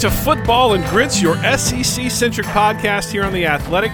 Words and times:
To 0.00 0.10
Football 0.10 0.72
and 0.72 0.84
Grits, 0.86 1.20
your 1.20 1.36
SEC 1.58 2.10
centric 2.10 2.46
podcast 2.46 3.12
here 3.12 3.22
on 3.22 3.34
The 3.34 3.44
Athletic. 3.44 3.92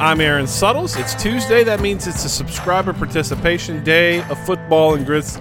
I'm 0.00 0.20
Aaron 0.20 0.48
Suttles. 0.48 0.96
It's 0.96 1.14
Tuesday. 1.14 1.62
That 1.62 1.78
means 1.78 2.08
it's 2.08 2.24
a 2.24 2.28
subscriber 2.28 2.92
participation 2.92 3.84
day 3.84 4.20
of 4.30 4.44
Football 4.44 4.96
and 4.96 5.06
Grits, 5.06 5.38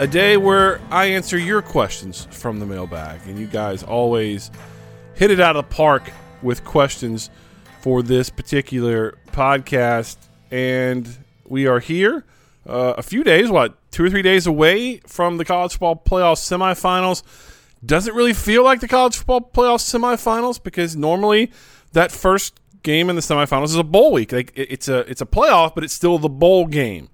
a 0.00 0.06
day 0.06 0.36
where 0.36 0.82
I 0.90 1.06
answer 1.06 1.38
your 1.38 1.62
questions 1.62 2.28
from 2.30 2.58
the 2.58 2.66
mailbag. 2.66 3.20
And 3.24 3.38
you 3.38 3.46
guys 3.46 3.82
always 3.82 4.50
hit 5.14 5.30
it 5.30 5.40
out 5.40 5.56
of 5.56 5.66
the 5.66 5.74
park 5.74 6.12
with 6.42 6.62
questions 6.64 7.30
for 7.80 8.02
this 8.02 8.28
particular 8.28 9.16
podcast. 9.28 10.18
And 10.50 11.08
we 11.46 11.66
are 11.66 11.80
here 11.80 12.26
uh, 12.66 12.96
a 12.98 13.02
few 13.02 13.24
days, 13.24 13.50
what, 13.50 13.78
two 13.92 14.04
or 14.04 14.10
three 14.10 14.20
days 14.20 14.46
away 14.46 14.98
from 15.06 15.38
the 15.38 15.46
college 15.46 15.72
football 15.72 15.96
playoff 15.96 16.36
semifinals 16.36 17.22
doesn't 17.84 18.14
really 18.14 18.32
feel 18.32 18.64
like 18.64 18.80
the 18.80 18.88
college 18.88 19.16
football 19.16 19.40
playoff 19.40 19.80
semifinals 19.80 20.62
because 20.62 20.96
normally 20.96 21.50
that 21.92 22.10
first 22.12 22.60
game 22.82 23.10
in 23.10 23.16
the 23.16 23.22
semifinals 23.22 23.66
is 23.66 23.76
a 23.76 23.84
bowl 23.84 24.12
week. 24.12 24.32
Like 24.32 24.52
it's 24.54 24.88
a 24.88 24.98
it's 25.00 25.20
a 25.20 25.26
playoff, 25.26 25.74
but 25.74 25.84
it's 25.84 25.94
still 25.94 26.18
the 26.18 26.28
bowl 26.28 26.66
game. 26.66 27.08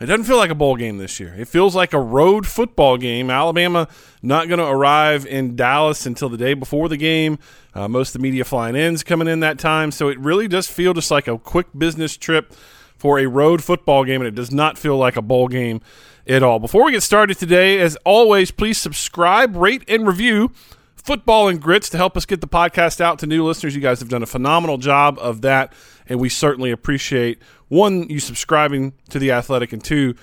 It 0.00 0.06
doesn't 0.06 0.24
feel 0.24 0.36
like 0.36 0.50
a 0.50 0.54
bowl 0.54 0.76
game 0.76 0.98
this 0.98 1.18
year. 1.18 1.34
It 1.36 1.48
feels 1.48 1.74
like 1.74 1.92
a 1.92 1.98
road 1.98 2.46
football 2.46 2.98
game. 2.98 3.30
Alabama 3.30 3.88
not 4.22 4.46
going 4.46 4.60
to 4.60 4.66
arrive 4.66 5.26
in 5.26 5.56
Dallas 5.56 6.06
until 6.06 6.28
the 6.28 6.36
day 6.36 6.54
before 6.54 6.88
the 6.88 6.96
game. 6.96 7.40
Uh, 7.74 7.88
most 7.88 8.10
of 8.10 8.12
the 8.14 8.18
media 8.20 8.44
flying 8.44 8.76
in's 8.76 9.02
coming 9.02 9.26
in 9.26 9.40
that 9.40 9.58
time, 9.58 9.90
so 9.90 10.08
it 10.08 10.18
really 10.20 10.46
does 10.46 10.68
feel 10.68 10.94
just 10.94 11.10
like 11.10 11.26
a 11.26 11.36
quick 11.36 11.66
business 11.76 12.16
trip 12.16 12.54
for 12.96 13.18
a 13.18 13.26
road 13.26 13.62
football 13.62 14.04
game, 14.04 14.20
and 14.20 14.28
it 14.28 14.34
does 14.36 14.52
not 14.52 14.78
feel 14.78 14.96
like 14.96 15.16
a 15.16 15.22
bowl 15.22 15.48
game 15.48 15.80
at 16.28 16.42
all. 16.42 16.58
Before 16.58 16.84
we 16.84 16.92
get 16.92 17.02
started 17.02 17.38
today, 17.38 17.80
as 17.80 17.96
always, 18.04 18.50
please 18.50 18.78
subscribe, 18.78 19.56
rate, 19.56 19.82
and 19.88 20.06
review 20.06 20.52
Football 20.94 21.48
and 21.48 21.60
Grits 21.60 21.88
to 21.90 21.96
help 21.96 22.16
us 22.16 22.26
get 22.26 22.40
the 22.42 22.46
podcast 22.48 23.00
out 23.00 23.18
to 23.20 23.26
new 23.26 23.44
listeners. 23.44 23.74
You 23.74 23.80
guys 23.80 24.00
have 24.00 24.10
done 24.10 24.22
a 24.22 24.26
phenomenal 24.26 24.76
job 24.76 25.18
of 25.20 25.40
that, 25.40 25.72
and 26.06 26.20
we 26.20 26.28
certainly 26.28 26.70
appreciate 26.70 27.40
one 27.68 28.08
you 28.10 28.20
subscribing 28.20 28.92
to 29.08 29.18
the 29.18 29.32
Athletic, 29.32 29.72
and 29.72 29.82
two 29.82 30.14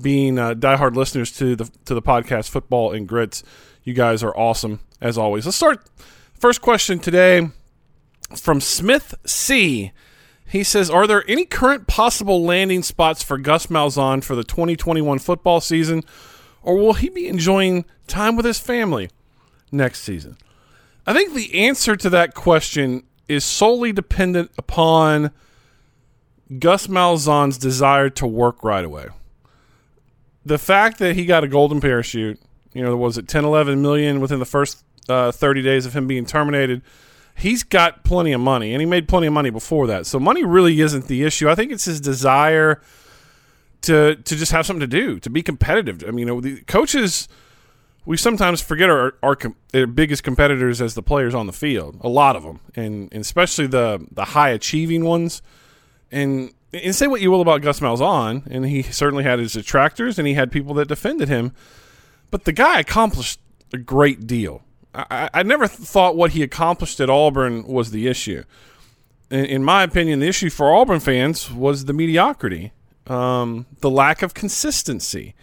being 0.00 0.38
uh, 0.38 0.54
diehard 0.54 0.96
listeners 0.96 1.30
to 1.38 1.54
the 1.54 1.70
to 1.84 1.94
the 1.94 2.02
podcast 2.02 2.48
Football 2.48 2.92
and 2.92 3.06
Grits. 3.06 3.44
You 3.84 3.94
guys 3.94 4.22
are 4.22 4.36
awesome 4.36 4.80
as 5.00 5.16
always. 5.16 5.44
Let's 5.44 5.56
start. 5.56 5.86
First 6.34 6.60
question 6.60 6.98
today 6.98 7.48
from 8.36 8.60
Smith 8.60 9.14
C. 9.24 9.92
He 10.52 10.64
says, 10.64 10.90
Are 10.90 11.06
there 11.06 11.24
any 11.26 11.46
current 11.46 11.86
possible 11.86 12.44
landing 12.44 12.82
spots 12.82 13.22
for 13.22 13.38
Gus 13.38 13.68
Malzahn 13.68 14.22
for 14.22 14.36
the 14.36 14.44
2021 14.44 15.18
football 15.18 15.62
season, 15.62 16.02
or 16.62 16.76
will 16.76 16.92
he 16.92 17.08
be 17.08 17.26
enjoying 17.26 17.86
time 18.06 18.36
with 18.36 18.44
his 18.44 18.58
family 18.58 19.08
next 19.72 20.02
season? 20.02 20.36
I 21.06 21.14
think 21.14 21.32
the 21.32 21.66
answer 21.66 21.96
to 21.96 22.10
that 22.10 22.34
question 22.34 23.04
is 23.28 23.46
solely 23.46 23.92
dependent 23.92 24.50
upon 24.58 25.30
Gus 26.58 26.86
Malzahn's 26.86 27.56
desire 27.56 28.10
to 28.10 28.26
work 28.26 28.62
right 28.62 28.84
away. 28.84 29.06
The 30.44 30.58
fact 30.58 30.98
that 30.98 31.16
he 31.16 31.24
got 31.24 31.44
a 31.44 31.48
golden 31.48 31.80
parachute, 31.80 32.38
you 32.74 32.82
know, 32.82 32.94
was 32.94 33.16
it 33.16 33.26
10, 33.26 33.46
11 33.46 33.80
million 33.80 34.20
within 34.20 34.38
the 34.38 34.44
first 34.44 34.84
uh, 35.08 35.32
30 35.32 35.62
days 35.62 35.86
of 35.86 35.94
him 35.94 36.06
being 36.06 36.26
terminated– 36.26 36.82
he's 37.34 37.62
got 37.62 38.04
plenty 38.04 38.32
of 38.32 38.40
money, 38.40 38.72
and 38.72 38.80
he 38.80 38.86
made 38.86 39.08
plenty 39.08 39.26
of 39.26 39.32
money 39.32 39.50
before 39.50 39.86
that. 39.88 40.06
So 40.06 40.18
money 40.18 40.44
really 40.44 40.80
isn't 40.80 41.06
the 41.06 41.24
issue. 41.24 41.48
I 41.48 41.54
think 41.54 41.72
it's 41.72 41.84
his 41.84 42.00
desire 42.00 42.80
to 43.82 44.16
to 44.16 44.36
just 44.36 44.52
have 44.52 44.66
something 44.66 44.80
to 44.80 44.86
do, 44.86 45.18
to 45.20 45.30
be 45.30 45.42
competitive. 45.42 46.04
I 46.06 46.10
mean, 46.10 46.20
you 46.20 46.26
know, 46.26 46.40
the 46.40 46.60
coaches 46.62 47.28
we 48.04 48.16
sometimes 48.16 48.60
forget 48.60 48.90
our, 48.90 49.14
our, 49.22 49.36
biggest 49.86 50.24
competitors 50.24 50.80
as 50.80 50.94
the 50.94 51.02
players 51.02 51.34
on 51.34 51.46
the 51.46 51.52
field. 51.52 51.98
A 52.00 52.08
lot 52.08 52.34
of 52.34 52.42
them, 52.42 52.60
and, 52.74 53.08
and 53.12 53.20
especially 53.20 53.66
the 53.66 54.06
the 54.10 54.26
high 54.26 54.50
achieving 54.50 55.04
ones. 55.04 55.42
And 56.10 56.52
and 56.74 56.94
say 56.94 57.06
what 57.06 57.20
you 57.20 57.30
will 57.30 57.40
about 57.40 57.62
Gus 57.62 57.80
Malzahn, 57.80 58.46
and 58.46 58.66
he 58.66 58.82
certainly 58.82 59.24
had 59.24 59.38
his 59.38 59.52
detractors, 59.52 60.18
and 60.18 60.26
he 60.26 60.34
had 60.34 60.50
people 60.50 60.74
that 60.74 60.88
defended 60.88 61.28
him. 61.28 61.52
But 62.30 62.44
the 62.44 62.52
guy 62.52 62.80
accomplished 62.80 63.40
a 63.72 63.78
great 63.78 64.26
deal. 64.26 64.62
I, 64.94 65.30
I 65.32 65.42
never 65.42 65.66
thought 65.66 66.16
what 66.16 66.32
he 66.32 66.42
accomplished 66.42 67.00
at 67.00 67.08
Auburn 67.08 67.66
was 67.66 67.90
the 67.90 68.08
issue. 68.08 68.44
In, 69.30 69.44
in 69.46 69.64
my 69.64 69.82
opinion, 69.82 70.20
the 70.20 70.28
issue 70.28 70.50
for 70.50 70.74
Auburn 70.74 71.00
fans 71.00 71.50
was 71.50 71.86
the 71.86 71.92
mediocrity, 71.92 72.72
um, 73.06 73.66
the 73.80 73.90
lack 73.90 74.22
of 74.22 74.34
consistency. 74.34 75.34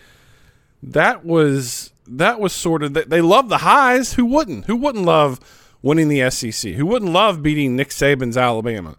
That 0.81 1.25
was 1.25 1.91
that 2.07 2.39
was 2.39 2.53
sort 2.53 2.83
of 2.83 2.93
they 2.93 3.21
love 3.21 3.49
the 3.49 3.59
highs. 3.59 4.13
Who 4.13 4.25
wouldn't? 4.25 4.65
Who 4.65 4.75
wouldn't 4.75 5.05
love 5.05 5.39
winning 5.81 6.07
the 6.07 6.29
SEC? 6.29 6.73
Who 6.73 6.85
wouldn't 6.85 7.11
love 7.11 7.43
beating 7.43 7.75
Nick 7.75 7.89
Saban's 7.89 8.37
Alabama? 8.37 8.95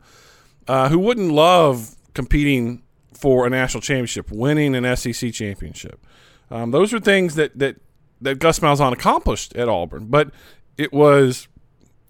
Uh, 0.68 0.88
who 0.88 0.98
wouldn't 0.98 1.32
love 1.32 1.96
competing 2.14 2.82
for 3.12 3.46
a 3.46 3.50
national 3.50 3.80
championship, 3.80 4.30
winning 4.30 4.74
an 4.74 4.96
SEC 4.96 5.32
championship? 5.32 6.04
Um, 6.50 6.70
those 6.70 6.92
are 6.92 7.00
things 7.00 7.34
that 7.36 7.58
that 7.58 7.76
that 8.20 8.38
Gus 8.38 8.58
Malzahn 8.60 8.92
accomplished 8.92 9.54
at 9.56 9.69
Auburn, 9.69 10.06
but 10.06 10.31
it 10.76 10.92
was, 10.92 11.48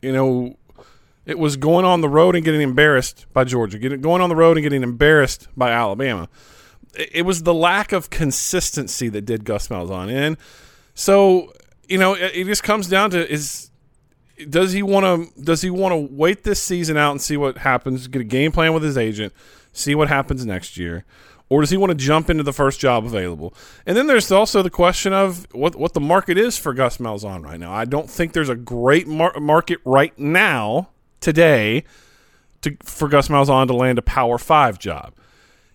you 0.02 0.12
know, 0.12 0.56
it 1.26 1.38
was 1.38 1.56
going 1.56 1.84
on 1.84 2.00
the 2.00 2.08
road 2.08 2.34
and 2.34 2.44
getting 2.44 2.62
embarrassed 2.62 3.26
by 3.32 3.44
Georgia, 3.44 3.78
getting 3.78 4.00
going 4.00 4.22
on 4.22 4.28
the 4.28 4.36
road 4.36 4.56
and 4.56 4.62
getting 4.64 4.82
embarrassed 4.82 5.48
by 5.56 5.70
Alabama. 5.70 6.28
It, 6.96 7.10
it 7.16 7.22
was 7.22 7.42
the 7.42 7.54
lack 7.54 7.92
of 7.92 8.10
consistency 8.10 9.08
that 9.08 9.22
did 9.22 9.44
Gus 9.44 9.68
Malzahn 9.68 10.10
in. 10.10 10.36
So 10.94 11.52
you 11.90 11.98
know, 11.98 12.14
it, 12.14 12.32
it 12.34 12.44
just 12.46 12.62
comes 12.62 12.88
down 12.88 13.10
to 13.10 13.30
is 13.30 13.70
does 14.48 14.72
he 14.72 14.82
want 14.82 15.04
to 15.04 15.42
does 15.42 15.60
he 15.60 15.70
want 15.70 15.92
to 15.92 16.14
wait 16.14 16.44
this 16.44 16.62
season 16.62 16.96
out 16.96 17.10
and 17.10 17.20
see 17.20 17.36
what 17.36 17.58
happens, 17.58 18.06
get 18.06 18.22
a 18.22 18.24
game 18.24 18.52
plan 18.52 18.72
with 18.72 18.82
his 18.82 18.96
agent, 18.96 19.32
see 19.72 19.94
what 19.94 20.08
happens 20.08 20.46
next 20.46 20.76
year, 20.76 21.04
or 21.50 21.60
does 21.60 21.70
he 21.70 21.76
want 21.76 21.90
to 21.90 21.96
jump 21.96 22.30
into 22.30 22.44
the 22.44 22.52
first 22.52 22.80
job 22.80 23.04
available? 23.04 23.52
And 23.84 23.96
then 23.96 24.06
there's 24.06 24.30
also 24.30 24.62
the 24.62 24.70
question 24.70 25.12
of 25.12 25.46
what 25.52 25.76
what 25.76 25.92
the 25.92 26.00
market 26.00 26.38
is 26.38 26.56
for 26.56 26.72
Gus 26.72 26.96
Malzahn 26.98 27.44
right 27.44 27.60
now. 27.60 27.72
I 27.72 27.84
don't 27.84 28.08
think 28.08 28.32
there's 28.32 28.48
a 28.48 28.54
great 28.54 29.06
mar- 29.06 29.38
market 29.38 29.80
right 29.84 30.16
now 30.18 30.90
today 31.18 31.84
to 32.62 32.76
for 32.84 33.08
Gus 33.08 33.28
Malzahn 33.28 33.66
to 33.66 33.74
land 33.74 33.98
a 33.98 34.02
Power 34.02 34.38
Five 34.38 34.78
job. 34.78 35.12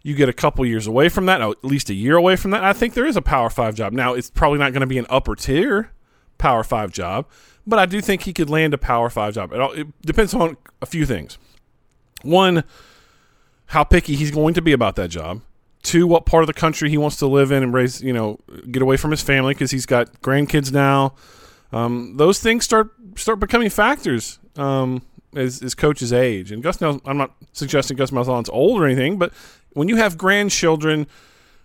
You 0.02 0.16
get 0.16 0.30
a 0.30 0.34
couple 0.34 0.66
years 0.66 0.88
away 0.88 1.10
from 1.10 1.26
that, 1.26 1.42
at 1.42 1.64
least 1.64 1.90
a 1.90 1.94
year 1.94 2.16
away 2.16 2.36
from 2.36 2.52
that. 2.52 2.64
I 2.64 2.74
think 2.74 2.94
there 2.94 3.08
is 3.08 3.18
a 3.18 3.22
Power 3.22 3.50
Five 3.50 3.76
job 3.76 3.92
now. 3.92 4.14
It's 4.14 4.30
probably 4.30 4.60
not 4.60 4.72
going 4.72 4.82
to 4.82 4.88
be 4.88 4.98
an 4.98 5.08
upper 5.10 5.36
tier 5.36 5.92
Power 6.38 6.64
Five 6.64 6.94
job, 6.94 7.28
but 7.68 7.80
I 7.80 7.86
do 7.86 8.00
think 8.00 8.24
he 8.24 8.32
could 8.32 8.50
land 8.50 8.74
a 8.74 8.78
Power 8.78 9.10
Five 9.10 9.34
job. 9.34 9.52
It, 9.52 9.60
all, 9.60 9.74
it 9.74 9.88
depends 10.04 10.34
on 10.34 10.56
a 10.82 10.86
few 10.86 11.06
things. 11.06 11.38
One, 12.22 12.64
how 13.68 13.84
picky 13.84 14.16
he's 14.16 14.32
going 14.32 14.54
to 14.54 14.62
be 14.62 14.72
about 14.72 14.96
that 14.96 15.10
job 15.10 15.42
Two, 15.86 16.08
what 16.08 16.26
part 16.26 16.42
of 16.42 16.48
the 16.48 16.54
country 16.54 16.90
he 16.90 16.98
wants 16.98 17.18
to 17.18 17.28
live 17.28 17.52
in 17.52 17.62
and 17.62 17.72
raise, 17.72 18.02
you 18.02 18.12
know, 18.12 18.40
get 18.72 18.82
away 18.82 18.98
from 18.98 19.12
his 19.12 19.22
family 19.22 19.54
because 19.54 19.70
he's 19.70 19.86
got 19.86 20.20
grandkids 20.22 20.74
now. 20.74 21.14
Um, 21.72 22.18
those 22.18 22.40
things 22.40 22.66
start 22.66 22.90
start 23.16 23.40
becoming 23.40 23.70
factors 23.70 24.40
um, 24.58 25.04
as, 25.36 25.62
as 25.62 25.76
coaches 25.76 26.12
age. 26.12 26.52
And 26.52 26.64
Gus, 26.64 26.82
I'm 26.82 27.18
not 27.18 27.36
suggesting 27.54 27.98
Gus 27.98 28.10
Malzahn's 28.10 28.50
old 28.50 28.82
or 28.82 28.86
anything, 28.86 29.20
but 29.20 29.32
when 29.74 29.88
you 29.88 29.98
have 29.98 30.18
grandchildren, 30.18 31.06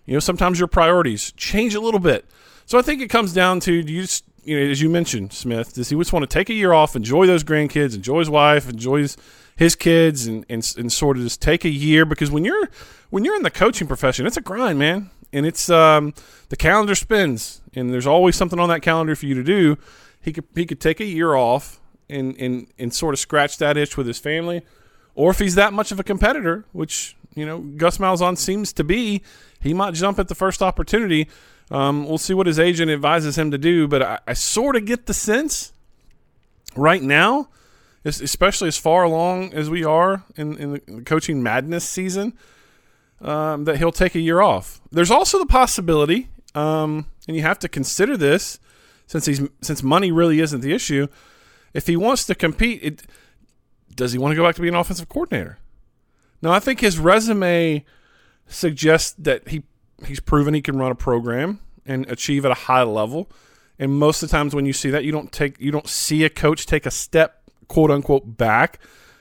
you 0.05 0.13
know, 0.13 0.21
sometimes 0.21 0.59
your 0.59 0.69
priorities 0.69 1.33
change 1.33 1.75
a 1.75 1.81
little 1.81 2.01
bit. 2.01 2.27
So 2.67 2.79
I 2.79 2.83
think 2.83 3.01
it 3.01 3.09
comes 3.09 3.33
down 3.33 3.61
to 3.61 3.83
do 3.83 3.93
you 3.93 4.03
just, 4.03 4.25
you 4.45 4.59
know, 4.59 4.71
as 4.71 4.83
you 4.83 4.91
mentioned, 4.91 5.33
Smith, 5.33 5.75
does 5.75 5.89
he 5.89 5.97
just 5.97 6.13
want 6.13 6.29
to 6.29 6.33
take 6.33 6.51
a 6.51 6.55
year 6.55 6.75
off, 6.75 6.95
enjoy 6.95 7.27
those 7.27 7.43
grandkids, 7.43 7.95
enjoy 7.95 8.19
his 8.19 8.31
wife, 8.31 8.69
enjoy 8.69 8.99
his, 8.99 9.17
his 9.61 9.77
kids, 9.77 10.27
and, 10.27 10.47
and, 10.49 10.75
and 10.79 10.91
sort 10.91 11.19
of 11.19 11.23
just 11.23 11.43
take 11.43 11.67
a 11.67 11.69
year 11.69 12.07
because 12.07 12.31
when 12.31 12.47
you're 12.47 12.71
when 13.11 13.27
you're 13.27 13.37
in 13.37 13.43
the 13.43 13.51
coaching 13.51 13.87
profession, 13.87 14.27
it's 14.27 14.39
a 14.39 14.41
grind, 14.41 14.79
man. 14.79 15.11
and 15.35 15.45
it's 15.45 15.69
um, 15.69 16.15
the 16.49 16.57
calendar 16.57 16.95
spins, 16.95 17.61
and 17.75 17.93
there's 17.93 18.07
always 18.07 18.37
something 18.37 18.59
on 18.59 18.71
that 18.71 18.81
calendar 18.81 19.15
for 19.15 19.27
you 19.27 19.35
to 19.35 19.45
do. 19.45 19.77
He 20.23 20.33
could 20.33 20.47
he 20.55 20.65
could 20.65 20.81
take 20.81 20.99
a 20.99 21.05
year 21.05 21.35
off 21.35 21.79
and 22.09 22.35
and 22.39 22.69
and 22.79 22.95
sort 22.95 23.13
of 23.13 23.21
scratch 23.21 23.59
that 23.59 23.77
itch 23.77 23.99
with 23.99 24.07
his 24.07 24.19
family, 24.19 24.63
or 25.15 25.31
if 25.31 25.39
he's 25.39 25.57
that 25.57 25.75
much 25.75 25.93
of 25.93 26.01
a 26.01 26.05
competitor, 26.05 26.65
which 26.73 27.15
you 27.35 27.45
know 27.45 27.59
Gus 27.59 27.99
Malzahn 27.99 28.39
seems 28.39 28.73
to 28.73 28.83
be, 28.83 29.21
he 29.61 29.75
might 29.75 29.93
jump 29.93 30.19
at 30.19 30.29
the 30.29 30.35
first 30.35 30.63
opportunity. 30.63 31.29
Um, 31.71 32.09
we'll 32.09 32.17
see 32.17 32.33
what 32.33 32.47
his 32.47 32.59
agent 32.59 32.91
advises 32.91 33.37
him 33.37 33.51
to 33.51 33.59
do, 33.59 33.87
but 33.87 34.03
I, 34.03 34.19
I 34.27 34.33
sort 34.33 34.75
of 34.75 34.87
get 34.87 35.05
the 35.05 35.15
sense 35.15 35.75
right 36.75 37.03
now, 37.03 37.51
especially 38.05 38.69
as 38.69 38.79
far 38.79 39.03
along 39.03 39.53
as 39.53 39.69
we 39.69 39.85
are 39.85 40.25
in, 40.37 40.57
in 40.57 40.73
the 40.73 41.03
coaching 41.05 41.43
madness 41.43 41.89
season, 41.89 42.37
um, 43.21 43.65
that 43.65 43.77
he'll 43.77 43.93
take 43.93 44.15
a 44.15 44.21
year 44.21 44.41
off. 44.41 44.81
There's 44.91 45.11
also 45.11 45.39
the 45.39 45.47
possibility, 45.47 46.29
um, 46.55 47.07
and 47.29 47.37
you 47.37 47.43
have 47.43 47.59
to 47.61 47.69
consider 47.69 48.17
this 48.17 48.59
since 49.07 49.27
he's 49.27 49.43
since 49.61 49.83
money 49.83 50.11
really 50.11 50.41
isn't 50.41 50.61
the 50.61 50.73
issue. 50.73 51.09
If 51.75 51.87
he 51.87 51.97
wants 51.97 52.25
to 52.27 52.35
compete, 52.35 52.81
it, 52.83 53.03
does 53.95 54.13
he 54.13 54.19
want 54.19 54.33
to 54.33 54.37
go 54.37 54.45
back 54.45 54.55
to 54.57 54.63
being 54.63 54.75
an 54.75 54.81
offensive 54.81 55.09
coordinator? 55.09 55.59
Now, 56.43 56.53
I 56.53 56.59
think 56.59 56.81
his 56.81 56.99
resume 56.99 57.85
suggests 58.47 59.15
that 59.19 59.49
he 59.49 59.65
he's 60.07 60.21
proven 60.21 60.55
he 60.55 60.63
can 60.63 60.79
run 60.79 60.91
a 60.91 60.95
program 60.95 61.61
and 61.85 62.09
achieve 62.11 62.45
at 62.45 62.51
a 62.51 62.55
high 62.55 62.83
level. 62.83 63.31
And 63.79 63.99
most 63.99 64.23
of 64.23 64.29
the 64.29 64.37
times 64.37 64.55
when 64.55 64.67
you 64.67 64.73
see 64.73 64.91
that, 64.91 65.05
you 65.05 65.13
don't 65.13 65.33
take 65.33 65.61
you 65.61 65.71
don't 65.71 65.89
see 65.89 66.25
a 66.25 66.31
coach 66.31 66.67
take 66.67 66.87
a 66.87 66.91
step 66.91 67.40
quote 67.71 67.91
unquote 67.91 68.37
back 68.37 68.81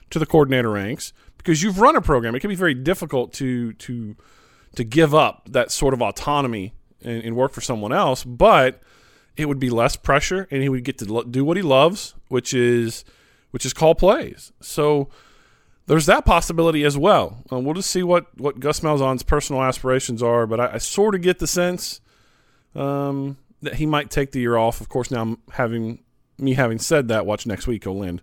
to 0.09 0.17
the 0.17 0.25
coordinator 0.25 0.71
ranks 0.71 1.13
because 1.37 1.61
you've 1.61 1.79
run 1.79 1.95
a 1.95 2.01
program. 2.01 2.35
It 2.35 2.39
can 2.39 2.49
be 2.49 2.55
very 2.55 2.73
difficult 2.73 3.31
to 3.33 3.73
to 3.73 4.15
to 4.75 4.83
give 4.83 5.13
up 5.13 5.47
that 5.51 5.71
sort 5.71 5.93
of 5.93 6.01
autonomy 6.01 6.73
and, 7.01 7.23
and 7.23 7.35
work 7.35 7.53
for 7.53 7.61
someone 7.61 7.93
else, 7.93 8.23
but 8.23 8.81
it 9.37 9.45
would 9.45 9.59
be 9.59 9.69
less 9.69 9.95
pressure 9.95 10.47
and 10.51 10.61
he 10.63 10.67
would 10.67 10.83
get 10.83 10.97
to 10.97 11.23
do 11.29 11.45
what 11.45 11.57
he 11.57 11.63
loves, 11.63 12.15
which 12.27 12.53
is 12.53 13.05
which 13.51 13.65
is 13.65 13.73
call 13.73 13.93
plays. 13.93 14.51
So 14.61 15.09
there's 15.85 16.07
that 16.07 16.25
possibility 16.25 16.83
as 16.83 16.97
well. 16.97 17.43
Um, 17.51 17.65
we'll 17.65 17.75
just 17.75 17.89
see 17.91 18.03
what, 18.03 18.27
what 18.37 18.59
Gus 18.59 18.81
Malzahn's 18.81 19.23
personal 19.23 19.63
aspirations 19.63 20.21
are, 20.21 20.45
but 20.45 20.59
I, 20.59 20.73
I 20.73 20.77
sort 20.77 21.15
of 21.15 21.21
get 21.21 21.39
the 21.39 21.47
sense 21.47 22.01
um, 22.75 23.37
that 23.61 23.75
he 23.75 23.87
might 23.87 24.11
take 24.11 24.31
the 24.31 24.39
year 24.39 24.55
off. 24.55 24.81
Of 24.81 24.89
course, 24.89 25.09
now 25.09 25.37
having 25.51 26.03
me 26.39 26.53
having 26.53 26.79
said 26.79 27.07
that, 27.07 27.25
watch 27.25 27.45
next 27.45 27.67
week 27.67 27.83
he'll 27.83 27.97
land 27.97 28.21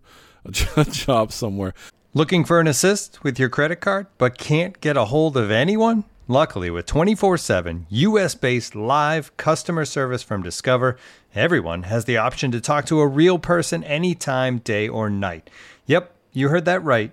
a 0.76 0.84
job 0.84 1.32
somewhere. 1.32 1.74
Looking 2.14 2.44
for 2.44 2.60
an 2.60 2.66
assist 2.66 3.22
with 3.22 3.38
your 3.38 3.48
credit 3.48 3.76
card, 3.76 4.06
but 4.16 4.38
can't 4.38 4.80
get 4.80 4.96
a 4.96 5.06
hold 5.06 5.36
of 5.36 5.50
anyone? 5.50 6.04
Luckily, 6.28 6.70
with 6.70 6.86
24 6.86 7.38
7 7.38 7.86
US 7.88 8.34
based 8.34 8.74
live 8.74 9.36
customer 9.36 9.84
service 9.84 10.22
from 10.22 10.42
Discover, 10.42 10.96
everyone 11.34 11.84
has 11.84 12.04
the 12.04 12.16
option 12.16 12.50
to 12.50 12.60
talk 12.60 12.86
to 12.86 13.00
a 13.00 13.06
real 13.06 13.38
person 13.38 13.84
anytime, 13.84 14.58
day 14.58 14.88
or 14.88 15.08
night. 15.08 15.50
Yep, 15.86 16.12
you 16.32 16.48
heard 16.48 16.64
that 16.64 16.82
right 16.82 17.12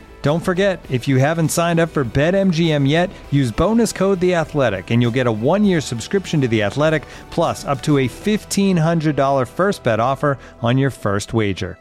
Don't 0.21 0.43
forget, 0.43 0.79
if 0.89 1.07
you 1.07 1.17
haven't 1.17 1.49
signed 1.49 1.79
up 1.79 1.89
for 1.89 2.05
BetMGM 2.05 2.87
yet, 2.87 3.09
use 3.31 3.51
bonus 3.51 3.91
code 3.91 4.19
The 4.19 4.35
Athletic, 4.35 4.91
and 4.91 5.01
you'll 5.01 5.09
get 5.09 5.25
a 5.25 5.31
one-year 5.31 5.81
subscription 5.81 6.41
to 6.41 6.47
The 6.47 6.61
Athletic, 6.61 7.05
plus 7.31 7.65
up 7.65 7.81
to 7.83 7.97
a 7.97 8.07
$1,500 8.07 9.47
first 9.47 9.83
bet 9.83 9.99
offer 9.99 10.37
on 10.61 10.77
your 10.77 10.91
first 10.91 11.33
wager. 11.33 11.79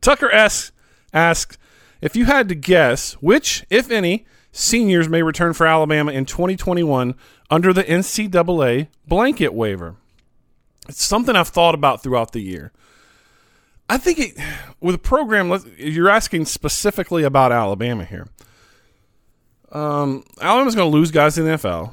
Tucker 0.00 0.30
asks, 0.30 0.70
asks 1.12 1.58
if 2.00 2.14
you 2.14 2.26
had 2.26 2.48
to 2.50 2.54
guess 2.54 3.14
which, 3.14 3.64
if 3.68 3.90
any, 3.90 4.24
seniors 4.52 5.08
may 5.08 5.22
return 5.22 5.54
for 5.54 5.66
Alabama 5.66 6.12
in 6.12 6.24
2021 6.24 7.16
under 7.50 7.72
the 7.72 7.82
NCAA 7.82 8.86
blanket 9.08 9.52
waiver. 9.52 9.96
It's 10.88 11.04
something 11.04 11.34
I've 11.34 11.48
thought 11.48 11.74
about 11.74 12.04
throughout 12.04 12.30
the 12.30 12.40
year. 12.40 12.72
I 13.88 13.98
think 13.98 14.18
it, 14.18 14.36
with 14.80 14.94
a 14.94 14.98
program, 14.98 15.52
you're 15.76 16.08
asking 16.08 16.46
specifically 16.46 17.22
about 17.22 17.52
Alabama 17.52 18.04
here. 18.04 18.28
Um, 19.70 20.24
Alabama's 20.40 20.74
going 20.74 20.90
to 20.90 20.96
lose 20.96 21.10
guys 21.10 21.38
in 21.38 21.44
the 21.44 21.52
NFL. 21.52 21.92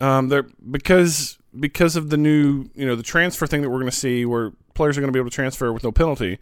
Um, 0.00 0.28
they're 0.28 0.46
because 0.70 1.38
because 1.58 1.96
of 1.96 2.10
the 2.10 2.18
new, 2.18 2.68
you 2.74 2.86
know, 2.86 2.96
the 2.96 3.02
transfer 3.02 3.46
thing 3.46 3.62
that 3.62 3.70
we're 3.70 3.78
going 3.80 3.90
to 3.90 3.96
see, 3.96 4.26
where 4.26 4.52
players 4.74 4.98
are 4.98 5.00
going 5.00 5.08
to 5.08 5.16
be 5.16 5.18
able 5.18 5.30
to 5.30 5.34
transfer 5.34 5.72
with 5.72 5.84
no 5.84 5.92
penalty. 5.92 6.38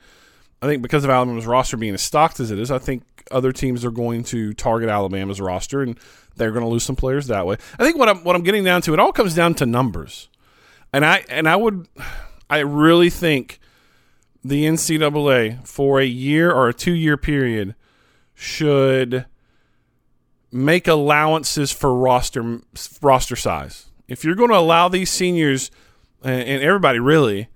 I 0.61 0.67
think 0.67 0.83
because 0.83 1.05
of 1.05 1.11
Alabama's 1.11 1.47
roster 1.47 1.76
being 1.76 1.95
as 1.95 2.03
stocked 2.03 2.41
as 2.41 2.50
it 2.50 2.59
is, 2.59 2.71
I 2.71 2.79
think 2.79 3.03
other 3.31 3.53
teams 3.53 3.85
are 3.85 3.91
going 3.91 4.25
to 4.25 4.55
target 4.55 4.88
Alabama's 4.88 5.41
roster, 5.41 5.83
and 5.83 5.99
they're 6.37 6.53
going 6.53 6.64
to 6.64 6.69
lose 6.69 6.83
some 6.83 6.97
players 6.97 7.26
that 7.29 7.47
way. 7.47 7.57
I 7.79 7.85
think 7.85 7.97
what 7.97 8.09
I'm 8.09 8.25
what 8.25 8.35
I'm 8.35 8.43
getting 8.43 8.64
down 8.64 8.83
to, 8.83 8.95
it 8.95 8.99
all 8.99 9.12
comes 9.12 9.35
down 9.35 9.55
to 9.55 9.67
numbers, 9.67 10.29
and 10.93 11.05
I 11.05 11.25
and 11.29 11.49
I 11.49 11.57
would, 11.57 11.87
I 12.50 12.61
really 12.61 13.11
think 13.11 13.61
the 14.45 14.65
NCAA 14.67 15.67
for 15.67 16.01
a 16.01 16.05
year 16.05 16.53
or 16.53 16.69
a 16.69 16.75
two 16.75 16.93
year 16.93 17.17
period 17.17 17.75
should 18.35 19.25
make 20.53 20.87
allowances 20.87 21.73
for 21.73 21.95
roster 21.95 22.61
roster 23.01 23.37
size. 23.37 23.87
If 24.07 24.23
you're 24.23 24.35
going 24.35 24.51
to 24.51 24.57
allow 24.59 24.89
these 24.89 25.11
seniors 25.11 25.71
and 26.23 26.63
everybody 26.63 26.99
really 26.99 27.49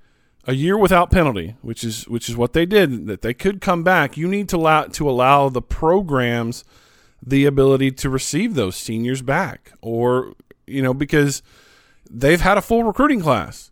a 0.47 0.55
year 0.55 0.79
without 0.79 1.11
penalty, 1.11 1.57
which 1.61 1.85
is 1.85 2.09
which 2.09 2.29
is 2.29 2.37
what 2.37 2.55
they 2.55 2.65
did, 2.65 3.07
that 3.07 3.21
they 3.21 3.35
could 3.35 3.61
come 3.61 3.85
back, 3.85 4.17
you 4.17 4.27
need 4.27 4.49
to 4.49 4.57
allow 4.57 4.85
to 4.85 5.09
allow 5.09 5.51
the 5.51 5.63
programs 5.63 6.65
the 7.23 7.45
ability 7.45 7.91
to 7.91 8.09
receive 8.09 8.55
those 8.55 8.77
seniors 8.77 9.21
back, 9.21 9.73
or 9.83 10.33
you 10.67 10.81
know 10.81 10.95
because 10.95 11.43
they've 12.11 12.41
had 12.41 12.57
a 12.57 12.63
full 12.63 12.83
recruiting 12.83 13.21
class, 13.21 13.71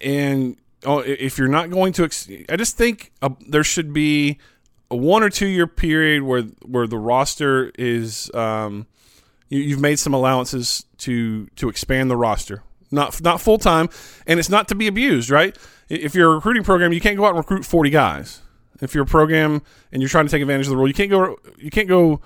and 0.00 0.56
oh, 0.84 1.00
if 1.00 1.38
you're 1.38 1.48
not 1.48 1.70
going 1.70 1.92
to, 1.94 2.04
ex- 2.04 2.28
I 2.48 2.56
just 2.56 2.76
think 2.76 3.12
a, 3.22 3.32
there 3.48 3.64
should 3.64 3.92
be 3.92 4.38
a 4.90 4.96
one 4.96 5.22
or 5.22 5.30
two 5.30 5.46
year 5.46 5.66
period 5.66 6.22
where 6.22 6.42
where 6.66 6.86
the 6.86 6.98
roster 6.98 7.70
is 7.78 8.30
um, 8.34 8.86
you, 9.48 9.70
have 9.70 9.80
made 9.80 9.98
some 9.98 10.14
allowances 10.14 10.84
to 10.98 11.46
to 11.56 11.68
expand 11.68 12.10
the 12.10 12.16
roster, 12.16 12.62
not 12.90 13.20
not 13.22 13.40
full 13.40 13.58
time, 13.58 13.88
and 14.26 14.40
it's 14.40 14.48
not 14.48 14.68
to 14.68 14.74
be 14.74 14.86
abused, 14.86 15.30
right? 15.30 15.56
If 15.88 16.14
you're 16.14 16.32
a 16.32 16.34
recruiting 16.36 16.62
program, 16.62 16.92
you 16.92 17.00
can't 17.00 17.16
go 17.16 17.24
out 17.24 17.30
and 17.30 17.38
recruit 17.38 17.64
40 17.64 17.90
guys. 17.90 18.42
If 18.80 18.94
you're 18.94 19.02
a 19.04 19.06
program 19.06 19.62
and 19.92 20.00
you're 20.00 20.08
trying 20.08 20.26
to 20.26 20.30
take 20.30 20.40
advantage 20.40 20.66
of 20.66 20.70
the 20.70 20.76
rule, 20.76 20.88
you 20.88 20.94
can't 20.94 21.10
go 21.10 21.36
you 21.58 21.70
can't 21.70 21.88
go 21.88 22.20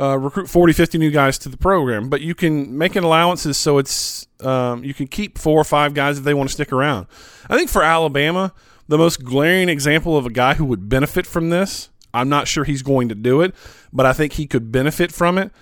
uh, 0.00 0.16
recruit 0.16 0.48
40, 0.48 0.72
50 0.72 0.98
new 0.98 1.10
guys 1.10 1.38
to 1.38 1.48
the 1.48 1.58
program, 1.58 2.08
but 2.08 2.22
you 2.22 2.34
can 2.34 2.76
make 2.76 2.96
an 2.96 3.04
allowances 3.04 3.58
so 3.58 3.78
it's 3.78 4.26
um, 4.40 4.82
you 4.82 4.94
can 4.94 5.06
keep 5.06 5.36
four 5.36 5.60
or 5.60 5.64
five 5.64 5.92
guys 5.92 6.18
if 6.18 6.24
they 6.24 6.32
want 6.32 6.48
to 6.48 6.52
stick 6.52 6.72
around. 6.72 7.06
I 7.50 7.56
think 7.56 7.68
for 7.68 7.82
Alabama, 7.82 8.54
the 8.88 8.96
most 8.96 9.22
glaring 9.22 9.68
example 9.68 10.16
of 10.16 10.24
a 10.24 10.30
guy 10.30 10.54
who 10.54 10.64
would 10.64 10.88
benefit 10.88 11.26
from 11.26 11.50
this, 11.50 11.90
I'm 12.14 12.30
not 12.30 12.48
sure 12.48 12.64
he's 12.64 12.82
going 12.82 13.10
to 13.10 13.14
do 13.14 13.42
it, 13.42 13.54
but 13.92 14.06
I 14.06 14.14
think 14.14 14.32
he 14.34 14.46
could 14.46 14.72
benefit 14.72 15.12
from 15.12 15.36
it, 15.36 15.52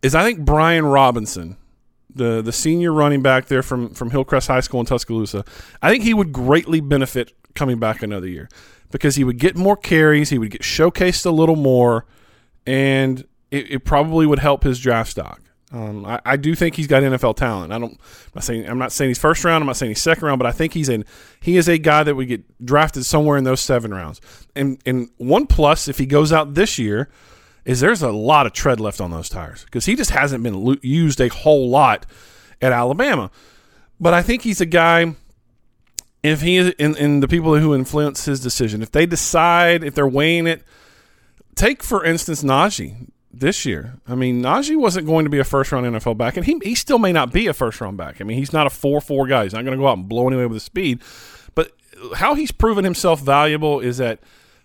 is 0.00 0.14
I 0.14 0.22
think 0.22 0.44
Brian 0.44 0.86
Robinson, 0.86 1.56
the 2.14 2.40
the 2.40 2.52
senior 2.52 2.92
running 2.92 3.20
back 3.20 3.46
there 3.46 3.64
from 3.64 3.94
from 3.94 4.10
Hillcrest 4.10 4.46
High 4.46 4.60
School 4.60 4.80
in 4.80 4.86
Tuscaloosa, 4.86 5.44
I 5.82 5.90
think 5.90 6.04
he 6.04 6.14
would 6.14 6.32
greatly 6.32 6.80
benefit 6.80 7.32
coming 7.54 7.80
back 7.80 8.02
another 8.02 8.28
year 8.28 8.48
because 8.92 9.16
he 9.16 9.24
would 9.24 9.38
get 9.38 9.56
more 9.56 9.76
carries, 9.76 10.30
he 10.30 10.38
would 10.38 10.52
get 10.52 10.62
showcased 10.62 11.26
a 11.26 11.30
little 11.30 11.56
more, 11.56 12.06
and 12.64 13.26
it, 13.50 13.70
it 13.70 13.84
probably 13.84 14.26
would 14.26 14.38
help 14.38 14.62
his 14.62 14.78
draft 14.78 15.10
stock. 15.10 15.40
Um, 15.70 16.06
I, 16.06 16.20
I, 16.24 16.36
do 16.36 16.54
think 16.54 16.76
he's 16.76 16.86
got 16.86 17.02
NFL 17.02 17.36
talent. 17.36 17.72
I 17.72 17.78
don't. 17.78 17.92
I'm 17.92 18.32
not 18.36 18.44
saying 18.44 18.68
I'm 18.68 18.78
not 18.78 18.90
saying 18.90 19.10
he's 19.10 19.18
first 19.18 19.44
round. 19.44 19.62
I'm 19.62 19.66
not 19.66 19.76
saying 19.76 19.90
he's 19.90 20.00
second 20.00 20.26
round, 20.26 20.38
but 20.38 20.46
I 20.46 20.52
think 20.52 20.72
he's 20.72 20.88
in. 20.88 21.04
He 21.40 21.58
is 21.58 21.68
a 21.68 21.76
guy 21.76 22.02
that 22.04 22.14
would 22.14 22.28
get 22.28 22.64
drafted 22.64 23.04
somewhere 23.04 23.36
in 23.36 23.44
those 23.44 23.60
seven 23.60 23.92
rounds. 23.92 24.20
And 24.56 24.80
and 24.86 25.10
one 25.18 25.46
plus 25.46 25.86
if 25.86 25.98
he 25.98 26.06
goes 26.06 26.32
out 26.32 26.54
this 26.54 26.78
year 26.78 27.10
is 27.66 27.80
there's 27.80 28.00
a 28.00 28.10
lot 28.10 28.46
of 28.46 28.54
tread 28.54 28.80
left 28.80 28.98
on 28.98 29.10
those 29.10 29.28
tires 29.28 29.64
because 29.64 29.84
he 29.84 29.94
just 29.94 30.10
hasn't 30.10 30.42
been 30.42 30.54
lo- 30.54 30.76
used 30.80 31.20
a 31.20 31.28
whole 31.28 31.68
lot 31.68 32.06
at 32.62 32.72
Alabama. 32.72 33.30
But 34.00 34.14
I 34.14 34.22
think 34.22 34.42
he's 34.42 34.62
a 34.62 34.66
guy. 34.66 35.14
If 36.22 36.40
he 36.40 36.56
is 36.56 36.70
in, 36.78 36.96
in 36.96 37.20
the 37.20 37.28
people 37.28 37.56
who 37.58 37.74
influence 37.74 38.24
his 38.24 38.40
decision, 38.40 38.82
if 38.82 38.90
they 38.90 39.06
decide, 39.06 39.84
if 39.84 39.94
they're 39.94 40.08
weighing 40.08 40.46
it, 40.46 40.64
take 41.54 41.82
for 41.82 42.04
instance 42.04 42.42
Najee 42.42 43.07
this 43.40 43.64
year. 43.64 43.94
I 44.06 44.14
mean, 44.14 44.42
Najee 44.42 44.76
wasn't 44.76 45.06
going 45.06 45.24
to 45.24 45.30
be 45.30 45.38
a 45.38 45.44
first 45.44 45.72
round 45.72 45.86
NFL 45.86 46.16
back, 46.16 46.36
and 46.36 46.46
he, 46.46 46.58
he 46.62 46.74
still 46.74 46.98
may 46.98 47.12
not 47.12 47.32
be 47.32 47.46
a 47.46 47.52
first 47.52 47.80
round 47.80 47.96
back. 47.96 48.20
I 48.20 48.24
mean, 48.24 48.38
he's 48.38 48.52
not 48.52 48.66
a 48.66 48.70
4 48.70 49.00
4 49.00 49.26
guy. 49.26 49.44
He's 49.44 49.52
not 49.52 49.64
going 49.64 49.76
to 49.76 49.80
go 49.80 49.88
out 49.88 49.98
and 49.98 50.08
blow 50.08 50.26
anyway 50.28 50.44
with 50.44 50.54
his 50.54 50.62
speed. 50.62 51.02
But 51.54 51.72
how 52.16 52.34
he's 52.34 52.52
proven 52.52 52.84
himself 52.84 53.20
valuable 53.20 53.80
is 53.80 53.98
that 53.98 54.20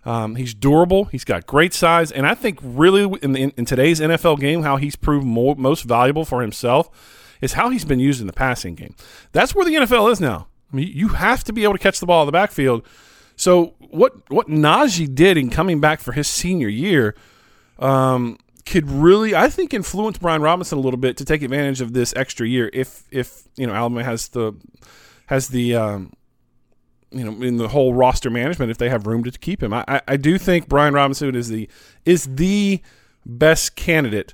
um, 0.05 0.35
he's 0.35 0.53
durable, 0.53 1.05
he's 1.05 1.23
got 1.23 1.45
great 1.45 1.73
size, 1.73 2.11
and 2.11 2.27
I 2.27 2.35
think 2.35 2.59
really 2.61 3.03
in, 3.21 3.35
in, 3.35 3.53
in 3.55 3.65
today's 3.65 4.01
NFL 4.01 4.39
game, 4.39 4.63
how 4.63 4.75
he's 4.75 4.97
proved 4.97 5.25
more, 5.25 5.55
most 5.55 5.83
valuable 5.83 6.25
for 6.25 6.41
himself 6.41 6.89
is 7.39 7.53
how 7.53 7.69
he's 7.69 7.85
been 7.85 7.99
used 7.99 8.19
in 8.19 8.27
the 8.27 8.33
passing 8.33 8.75
game. 8.75 8.95
That's 9.31 9.55
where 9.55 9.65
the 9.65 9.75
NFL 9.75 10.11
is 10.11 10.19
now. 10.19 10.47
I 10.71 10.75
mean, 10.75 10.91
you 10.93 11.09
have 11.09 11.43
to 11.45 11.53
be 11.53 11.63
able 11.63 11.73
to 11.73 11.79
catch 11.79 11.99
the 11.99 12.05
ball 12.05 12.23
in 12.23 12.25
the 12.25 12.31
backfield. 12.31 12.85
So 13.35 13.75
what 13.79 14.29
what 14.29 14.47
Najee 14.47 15.13
did 15.13 15.37
in 15.37 15.49
coming 15.49 15.79
back 15.79 15.99
for 15.99 16.11
his 16.11 16.27
senior 16.27 16.67
year 16.67 17.15
um, 17.79 18.37
could 18.65 18.89
really, 18.89 19.35
I 19.35 19.49
think, 19.49 19.73
influence 19.73 20.17
Brian 20.17 20.41
Robinson 20.41 20.77
a 20.77 20.81
little 20.81 20.99
bit 20.99 21.17
to 21.17 21.25
take 21.25 21.41
advantage 21.41 21.81
of 21.81 21.93
this 21.93 22.13
extra 22.15 22.47
year. 22.47 22.69
If 22.73 23.03
if 23.11 23.43
you 23.55 23.67
know 23.67 23.73
Alabama 23.73 24.03
has 24.03 24.29
the 24.29 24.53
has 25.27 25.49
the 25.49 25.75
um, 25.75 26.13
you 27.11 27.23
know 27.23 27.41
in 27.43 27.57
the 27.57 27.67
whole 27.67 27.93
roster 27.93 28.29
management, 28.29 28.71
if 28.71 28.77
they 28.77 28.89
have 28.89 29.07
room 29.07 29.23
to 29.23 29.31
keep 29.31 29.61
him, 29.61 29.73
I, 29.73 30.01
I 30.07 30.17
do 30.17 30.37
think 30.37 30.67
Brian 30.67 30.93
Robinson 30.93 31.35
is 31.35 31.49
the 31.49 31.69
is 32.05 32.25
the 32.35 32.81
best 33.25 33.75
candidate 33.75 34.33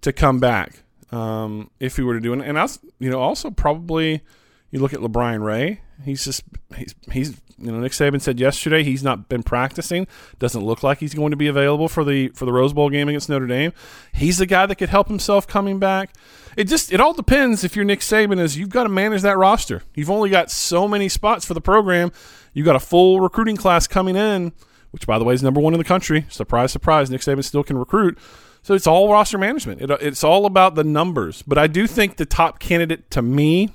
to 0.00 0.12
come 0.12 0.40
back 0.40 0.82
um, 1.12 1.70
if 1.78 1.96
he 1.96 2.02
were 2.02 2.14
to 2.14 2.20
do 2.20 2.32
it. 2.32 2.40
And 2.40 2.58
I, 2.58 2.68
you 2.98 3.10
know, 3.10 3.20
also 3.20 3.50
probably 3.50 4.22
you 4.70 4.80
look 4.80 4.92
at 4.92 5.00
LaBryan 5.00 5.44
Ray. 5.44 5.80
He's 6.04 6.24
just 6.24 6.42
he's 6.76 6.94
he's 7.10 7.40
you 7.58 7.70
know 7.70 7.80
Nick 7.80 7.92
Saban 7.92 8.20
said 8.20 8.40
yesterday 8.40 8.82
he's 8.82 9.02
not 9.02 9.28
been 9.28 9.42
practicing. 9.42 10.06
Doesn't 10.38 10.64
look 10.64 10.82
like 10.82 10.98
he's 10.98 11.14
going 11.14 11.30
to 11.30 11.36
be 11.36 11.46
available 11.46 11.88
for 11.88 12.04
the 12.04 12.28
for 12.28 12.44
the 12.44 12.52
Rose 12.52 12.72
Bowl 12.72 12.88
game 12.90 13.08
against 13.08 13.28
Notre 13.28 13.46
Dame. 13.46 13.72
He's 14.12 14.38
the 14.38 14.46
guy 14.46 14.66
that 14.66 14.76
could 14.76 14.88
help 14.88 15.08
himself 15.08 15.46
coming 15.46 15.78
back. 15.78 16.14
It 16.56 16.64
just 16.64 16.92
it 16.92 17.00
all 17.00 17.12
depends 17.12 17.64
if 17.64 17.76
you're 17.76 17.84
Nick 17.84 18.00
Saban 18.00 18.38
is 18.40 18.56
you've 18.56 18.70
got 18.70 18.84
to 18.84 18.88
manage 18.88 19.22
that 19.22 19.36
roster. 19.36 19.82
You've 19.94 20.10
only 20.10 20.30
got 20.30 20.50
so 20.50 20.88
many 20.88 21.08
spots 21.08 21.44
for 21.44 21.54
the 21.54 21.60
program. 21.60 22.12
You've 22.52 22.66
got 22.66 22.76
a 22.76 22.80
full 22.80 23.20
recruiting 23.20 23.56
class 23.56 23.86
coming 23.86 24.16
in, 24.16 24.52
which 24.90 25.06
by 25.06 25.18
the 25.18 25.24
way 25.24 25.34
is 25.34 25.42
number 25.42 25.60
one 25.60 25.74
in 25.74 25.78
the 25.78 25.84
country. 25.84 26.26
Surprise, 26.28 26.72
surprise. 26.72 27.10
Nick 27.10 27.20
Saban 27.20 27.44
still 27.44 27.64
can 27.64 27.78
recruit. 27.78 28.18
So 28.62 28.74
it's 28.74 28.86
all 28.86 29.10
roster 29.10 29.38
management. 29.38 29.80
It, 29.80 29.90
it's 30.02 30.24
all 30.24 30.46
about 30.46 30.74
the 30.74 30.84
numbers. 30.84 31.42
But 31.42 31.58
I 31.58 31.66
do 31.66 31.86
think 31.86 32.16
the 32.16 32.26
top 32.26 32.58
candidate 32.58 33.10
to 33.12 33.22
me, 33.22 33.70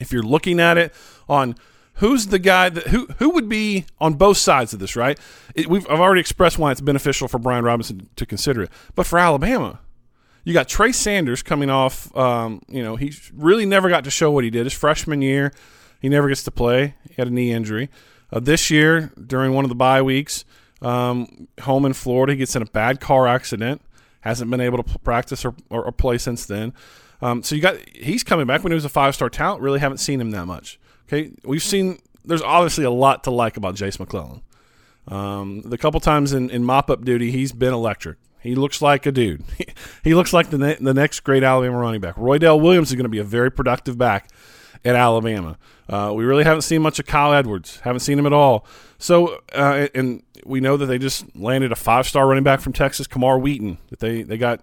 if 0.00 0.12
you're 0.12 0.22
looking 0.22 0.58
at 0.58 0.76
it 0.78 0.92
on 1.28 1.56
who's 1.94 2.26
the 2.28 2.38
guy 2.38 2.68
that 2.68 2.88
who 2.88 3.06
who 3.18 3.30
would 3.30 3.48
be 3.48 3.86
on 4.00 4.14
both 4.14 4.36
sides 4.36 4.72
of 4.72 4.80
this, 4.80 4.96
right? 4.96 5.18
It, 5.54 5.68
we've 5.68 5.88
I've 5.88 6.00
already 6.00 6.20
expressed 6.20 6.58
why 6.58 6.72
it's 6.72 6.80
beneficial 6.80 7.28
for 7.28 7.38
Brian 7.38 7.64
Robinson 7.64 8.08
to 8.16 8.26
consider 8.26 8.62
it, 8.62 8.70
but 8.94 9.06
for 9.06 9.18
Alabama, 9.18 9.80
you 10.44 10.52
got 10.52 10.68
Trey 10.68 10.92
Sanders 10.92 11.42
coming 11.42 11.70
off. 11.70 12.14
Um, 12.16 12.62
you 12.68 12.82
know, 12.82 12.96
he 12.96 13.12
really 13.32 13.66
never 13.66 13.88
got 13.88 14.04
to 14.04 14.10
show 14.10 14.30
what 14.30 14.44
he 14.44 14.50
did 14.50 14.66
his 14.66 14.74
freshman 14.74 15.22
year. 15.22 15.52
He 16.00 16.08
never 16.08 16.28
gets 16.28 16.42
to 16.44 16.50
play. 16.50 16.94
He 17.08 17.14
had 17.16 17.28
a 17.28 17.30
knee 17.30 17.52
injury. 17.52 17.88
Uh, 18.30 18.40
this 18.40 18.70
year, 18.70 19.12
during 19.26 19.54
one 19.54 19.64
of 19.64 19.68
the 19.68 19.74
bye 19.74 20.02
weeks, 20.02 20.44
um, 20.82 21.48
home 21.62 21.86
in 21.86 21.94
Florida, 21.94 22.34
he 22.34 22.38
gets 22.38 22.54
in 22.54 22.62
a 22.62 22.66
bad 22.66 23.00
car 23.00 23.26
accident. 23.26 23.80
Hasn't 24.20 24.50
been 24.50 24.60
able 24.60 24.82
to 24.82 24.98
practice 25.00 25.44
or, 25.44 25.54
or, 25.70 25.84
or 25.84 25.92
play 25.92 26.18
since 26.18 26.46
then. 26.46 26.72
Um, 27.22 27.42
so 27.42 27.54
you 27.54 27.62
got 27.62 27.76
he's 27.88 28.22
coming 28.22 28.46
back 28.46 28.62
when 28.62 28.70
he 28.72 28.74
was 28.74 28.84
a 28.84 28.90
five 28.90 29.14
star 29.14 29.30
talent. 29.30 29.62
Really 29.62 29.80
haven't 29.80 29.98
seen 29.98 30.20
him 30.20 30.30
that 30.32 30.46
much. 30.46 30.78
Okay, 31.06 31.32
we've 31.44 31.62
seen 31.62 31.98
there's 32.24 32.42
obviously 32.42 32.84
a 32.84 32.90
lot 32.90 33.24
to 33.24 33.30
like 33.30 33.56
about 33.56 33.74
Jase 33.74 33.98
McClellan. 33.98 34.42
Um, 35.06 35.62
the 35.62 35.76
couple 35.76 36.00
times 36.00 36.32
in, 36.32 36.48
in 36.50 36.64
mop 36.64 36.90
up 36.90 37.04
duty, 37.04 37.30
he's 37.30 37.52
been 37.52 37.74
electric. 37.74 38.16
He 38.40 38.54
looks 38.54 38.80
like 38.80 39.06
a 39.06 39.12
dude. 39.12 39.42
he 40.04 40.14
looks 40.14 40.32
like 40.32 40.50
the 40.50 40.58
ne- 40.58 40.78
the 40.80 40.94
next 40.94 41.20
great 41.20 41.42
Alabama 41.42 41.78
running 41.78 42.00
back. 42.00 42.16
Roy 42.16 42.38
Roydell 42.38 42.60
Williams 42.60 42.90
is 42.90 42.94
going 42.94 43.04
to 43.04 43.10
be 43.10 43.18
a 43.18 43.24
very 43.24 43.50
productive 43.50 43.98
back 43.98 44.30
at 44.84 44.96
Alabama. 44.96 45.56
Uh, 45.88 46.12
we 46.14 46.24
really 46.24 46.44
haven't 46.44 46.62
seen 46.62 46.82
much 46.82 46.98
of 46.98 47.06
Kyle 47.06 47.32
Edwards. 47.32 47.80
Haven't 47.80 48.00
seen 48.00 48.18
him 48.18 48.26
at 48.26 48.32
all. 48.32 48.66
So, 48.98 49.42
uh, 49.54 49.88
and 49.94 50.22
we 50.44 50.60
know 50.60 50.76
that 50.76 50.86
they 50.86 50.98
just 50.98 51.34
landed 51.36 51.72
a 51.72 51.76
five 51.76 52.06
star 52.06 52.26
running 52.26 52.44
back 52.44 52.60
from 52.60 52.72
Texas, 52.72 53.06
Camar 53.06 53.38
Wheaton, 53.38 53.78
that 53.90 54.00
they 54.00 54.22
they 54.22 54.38
got 54.38 54.60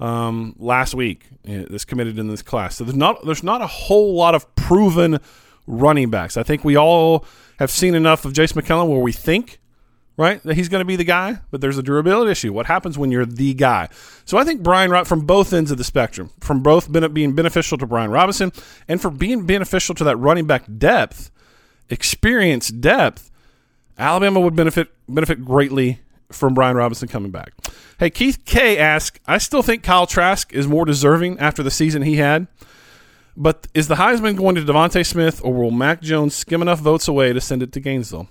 um, 0.00 0.54
last 0.58 0.94
week. 0.94 1.26
Uh, 1.46 1.64
that's 1.68 1.84
committed 1.84 2.18
in 2.18 2.28
this 2.28 2.42
class. 2.42 2.76
So 2.76 2.84
there's 2.84 2.96
not 2.96 3.24
there's 3.24 3.42
not 3.42 3.62
a 3.62 3.66
whole 3.66 4.14
lot 4.14 4.34
of 4.34 4.54
proven 4.54 5.18
running 5.66 6.10
backs. 6.10 6.36
I 6.36 6.42
think 6.42 6.64
we 6.64 6.76
all 6.76 7.24
have 7.58 7.70
seen 7.70 7.94
enough 7.94 8.24
of 8.24 8.32
Jase 8.32 8.56
McClellan 8.56 8.88
where 8.88 9.00
we 9.00 9.12
think, 9.12 9.60
right, 10.16 10.42
that 10.42 10.54
he's 10.54 10.68
going 10.68 10.80
to 10.80 10.86
be 10.86 10.96
the 10.96 11.04
guy, 11.04 11.38
but 11.50 11.60
there's 11.60 11.78
a 11.78 11.82
durability 11.82 12.30
issue. 12.30 12.52
What 12.52 12.66
happens 12.66 12.98
when 12.98 13.10
you're 13.10 13.26
the 13.26 13.54
guy? 13.54 13.88
So 14.24 14.38
I 14.38 14.44
think 14.44 14.62
Brian, 14.62 14.90
Rob 14.90 15.06
from 15.06 15.26
both 15.26 15.52
ends 15.52 15.70
of 15.70 15.78
the 15.78 15.84
spectrum, 15.84 16.30
from 16.40 16.62
both 16.62 16.90
being 17.12 17.34
beneficial 17.34 17.78
to 17.78 17.86
Brian 17.86 18.10
Robinson 18.10 18.52
and 18.88 19.00
for 19.00 19.10
being 19.10 19.46
beneficial 19.46 19.94
to 19.96 20.04
that 20.04 20.16
running 20.16 20.46
back 20.46 20.64
depth, 20.78 21.30
experience 21.88 22.68
depth, 22.68 23.30
Alabama 23.98 24.40
would 24.40 24.56
benefit 24.56 24.88
benefit 25.08 25.44
greatly 25.44 26.00
from 26.30 26.54
Brian 26.54 26.76
Robinson 26.76 27.08
coming 27.08 27.30
back. 27.30 27.52
Hey, 27.98 28.08
Keith 28.10 28.44
K 28.44 28.78
asks, 28.78 29.20
I 29.26 29.38
still 29.38 29.62
think 29.62 29.82
Kyle 29.82 30.06
Trask 30.06 30.52
is 30.52 30.66
more 30.66 30.84
deserving 30.84 31.38
after 31.38 31.62
the 31.62 31.70
season 31.70 32.02
he 32.02 32.16
had. 32.16 32.46
But 33.36 33.66
is 33.72 33.88
the 33.88 33.94
Heisman 33.94 34.36
going 34.36 34.54
to 34.56 34.62
DeVonta 34.62 35.06
Smith, 35.06 35.40
or 35.42 35.54
will 35.54 35.70
Mac 35.70 36.02
Jones 36.02 36.34
skim 36.34 36.60
enough 36.60 36.80
votes 36.80 37.08
away 37.08 37.32
to 37.32 37.40
send 37.40 37.62
it 37.62 37.72
to 37.72 37.80
Gainesville? 37.80 38.28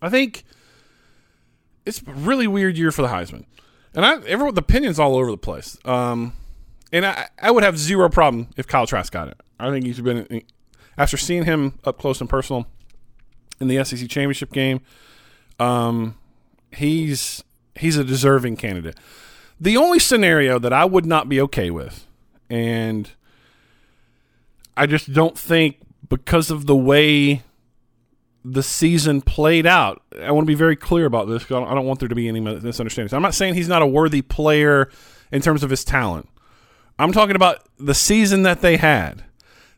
I 0.00 0.08
think 0.08 0.44
it's 1.84 2.02
a 2.06 2.12
really 2.12 2.46
weird 2.46 2.78
year 2.78 2.92
for 2.92 3.02
the 3.02 3.08
Heisman, 3.08 3.44
and 3.94 4.04
I 4.04 4.20
everyone 4.22 4.54
the 4.54 4.60
opinions 4.60 4.98
all 4.98 5.16
over 5.16 5.30
the 5.30 5.36
place. 5.36 5.76
Um, 5.84 6.34
and 6.92 7.06
I, 7.06 7.28
I 7.40 7.50
would 7.50 7.64
have 7.64 7.78
zero 7.78 8.08
problem 8.08 8.48
if 8.56 8.66
Kyle 8.66 8.86
Trask 8.86 9.12
got 9.12 9.28
it. 9.28 9.40
I 9.58 9.70
think 9.70 9.84
he's 9.84 10.00
been 10.00 10.42
after 10.96 11.16
seeing 11.16 11.44
him 11.44 11.78
up 11.84 11.98
close 11.98 12.20
and 12.20 12.28
personal 12.28 12.66
in 13.60 13.68
the 13.68 13.82
SEC 13.84 14.08
championship 14.08 14.52
game. 14.52 14.80
Um, 15.58 16.16
he's 16.72 17.42
he's 17.74 17.96
a 17.96 18.04
deserving 18.04 18.56
candidate. 18.56 18.96
The 19.60 19.76
only 19.76 19.98
scenario 19.98 20.58
that 20.58 20.72
I 20.72 20.84
would 20.84 21.06
not 21.06 21.28
be 21.28 21.40
okay 21.40 21.70
with 21.70 22.06
and 22.52 23.10
I 24.76 24.84
just 24.84 25.10
don't 25.10 25.38
think 25.38 25.78
because 26.10 26.50
of 26.50 26.66
the 26.66 26.76
way 26.76 27.42
the 28.44 28.62
season 28.62 29.22
played 29.22 29.66
out. 29.66 30.02
I 30.20 30.30
want 30.32 30.44
to 30.44 30.50
be 30.50 30.54
very 30.54 30.76
clear 30.76 31.06
about 31.06 31.28
this. 31.28 31.44
I 31.44 31.48
don't 31.48 31.86
want 31.86 32.00
there 32.00 32.10
to 32.10 32.14
be 32.14 32.28
any 32.28 32.40
misunderstandings. 32.40 33.14
I'm 33.14 33.22
not 33.22 33.34
saying 33.34 33.54
he's 33.54 33.68
not 33.68 33.80
a 33.80 33.86
worthy 33.86 34.20
player 34.20 34.90
in 35.30 35.40
terms 35.40 35.62
of 35.62 35.70
his 35.70 35.82
talent. 35.82 36.28
I'm 36.98 37.12
talking 37.12 37.36
about 37.36 37.66
the 37.78 37.94
season 37.94 38.42
that 38.42 38.60
they 38.60 38.76
had. 38.76 39.24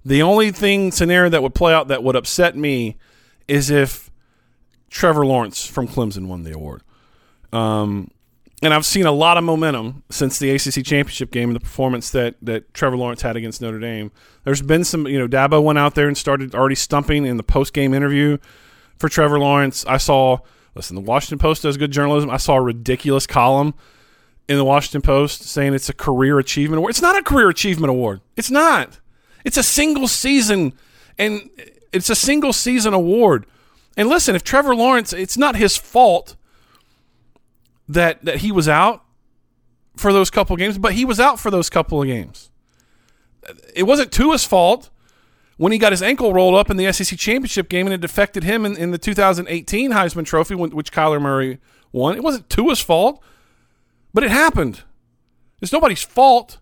The 0.05 0.23
only 0.23 0.51
thing 0.51 0.91
scenario 0.91 1.31
that 1.31 1.45
would 1.45 1.55
play 1.55 1.73
out 1.73 1.87
that 1.89 2.03
would 2.03 2.17
upset 2.17 2.57
me 2.57 2.97
is 3.47 3.71
if 3.71 4.11
Trevor 4.91 5.25
Lawrence 5.25 5.65
from 5.65 5.87
Clemson 5.87 6.27
won 6.27 6.43
the 6.43 6.53
award. 6.53 6.83
Um, 7.53 8.11
and 8.65 8.73
I've 8.73 8.87
seen 8.87 9.05
a 9.05 9.13
lot 9.13 9.37
of 9.37 9.45
momentum 9.45 10.05
since 10.11 10.39
the 10.39 10.51
ACC 10.51 10.85
championship 10.85 11.31
game 11.31 11.51
and 11.51 11.57
the 11.57 11.61
performance 11.61 12.11
that 12.11 12.37
that 12.43 12.73
Trevor 12.73 12.97
Lawrence 12.97 13.23
had 13.23 13.37
against 13.37 13.61
Notre 13.61 13.79
Dame. 13.79 14.11
There's 14.45 14.63
been 14.63 14.85
some, 14.85 15.07
you 15.07 15.19
know, 15.19 15.29
Dabo 15.29 15.63
went 15.63 15.79
out 15.79 15.95
there 15.95 16.09
and 16.09 16.17
started 16.17 16.55
already 16.55 16.75
stumping 16.75 17.27
in 17.27 17.37
the 17.37 17.43
post 17.43 17.73
game 17.73 17.93
interview 17.93 18.39
for 18.99 19.09
Trevor 19.09 19.39
Lawrence. 19.39 19.85
I 19.87 19.99
saw, 19.99 20.39
listen, 20.75 20.95
the 20.95 21.03
Washington 21.03 21.39
Post 21.39 21.63
does 21.63 21.77
good 21.77 21.91
journalism. 21.91 22.31
I 22.31 22.39
saw 22.39 22.57
a 22.57 22.63
ridiculous 22.63 23.27
column 23.27 23.75
in 24.49 24.57
the 24.57 24.65
Washington 24.65 25.03
Post 25.03 25.43
saying 25.43 25.75
it's 25.75 25.89
a 25.89 25.95
career 25.95 26.39
achievement 26.39 26.79
award. 26.79 26.91
It's 26.91 27.03
not 27.03 27.19
a 27.19 27.23
career 27.23 27.49
achievement 27.49 27.91
award. 27.91 28.21
It's 28.37 28.51
not. 28.51 29.01
It's 29.45 29.57
a 29.57 29.63
single 29.63 30.09
season, 30.09 30.73
and 31.19 31.51
it's 31.93 32.09
a 32.09 32.15
single 32.15 32.53
season 32.53 32.95
award. 32.95 33.47
And 33.97 34.09
listen, 34.09 34.35
if 34.35 34.43
Trevor 34.43 34.75
Lawrence, 34.75 35.13
it's 35.13 35.37
not 35.37 35.57
his 35.57 35.77
fault 35.77 36.37
that 37.89 38.25
that 38.25 38.39
he 38.39 38.53
was 38.53 38.69
out. 38.69 39.03
for 39.97 40.13
those 40.13 40.29
couple 40.31 40.57
games, 40.57 40.77
but 40.77 40.95
he 40.95 41.05
was 41.05 41.21
out 41.21 41.39
for 41.39 41.51
those 41.51 41.71
couple 41.71 42.03
of 42.03 42.09
games. 42.09 42.51
It 43.75 43.85
wasn't 43.85 44.11
Tua's 44.11 44.45
fault 44.45 44.91
when 45.57 45.71
he 45.71 45.79
got 45.79 45.93
his 45.93 46.03
ankle 46.03 46.33
rolled 46.33 46.55
up 46.55 46.71
in 46.71 46.77
the 46.77 46.93
SEC 46.93 47.17
championship 47.19 47.69
game 47.69 47.87
and 47.87 47.95
it 47.95 48.05
affected 48.05 48.43
him 48.43 48.65
in, 48.67 48.77
in 48.77 48.91
the 48.91 48.99
2018 48.99 49.93
Heisman 49.93 50.25
Trophy, 50.25 50.55
which 50.55 50.93
Kyler 50.93 51.21
Murray 51.23 51.59
won. 51.93 52.17
It 52.17 52.25
wasn't 52.25 52.49
Tua's 52.51 52.81
fault, 52.81 53.23
but 54.13 54.25
it 54.25 54.31
happened. 54.31 54.83
It's 55.61 55.73
nobody's 55.73 56.03
fault. 56.03 56.59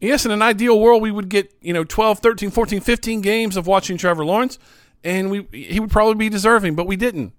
Yes, 0.00 0.24
in 0.24 0.30
an 0.30 0.42
ideal 0.42 0.78
world, 0.80 1.02
we 1.02 1.10
would 1.10 1.28
get, 1.28 1.52
you 1.60 1.72
know, 1.72 1.84
12, 1.84 2.18
13, 2.20 2.50
14, 2.50 2.80
15 2.80 3.20
games 3.20 3.56
of 3.56 3.66
watching 3.66 3.96
Trevor 3.96 4.24
Lawrence, 4.24 4.58
and 5.02 5.30
we 5.30 5.46
he 5.52 5.80
would 5.80 5.90
probably 5.90 6.14
be 6.14 6.28
deserving, 6.28 6.74
but 6.74 6.86
we 6.86 6.96
didn't. 6.96 7.32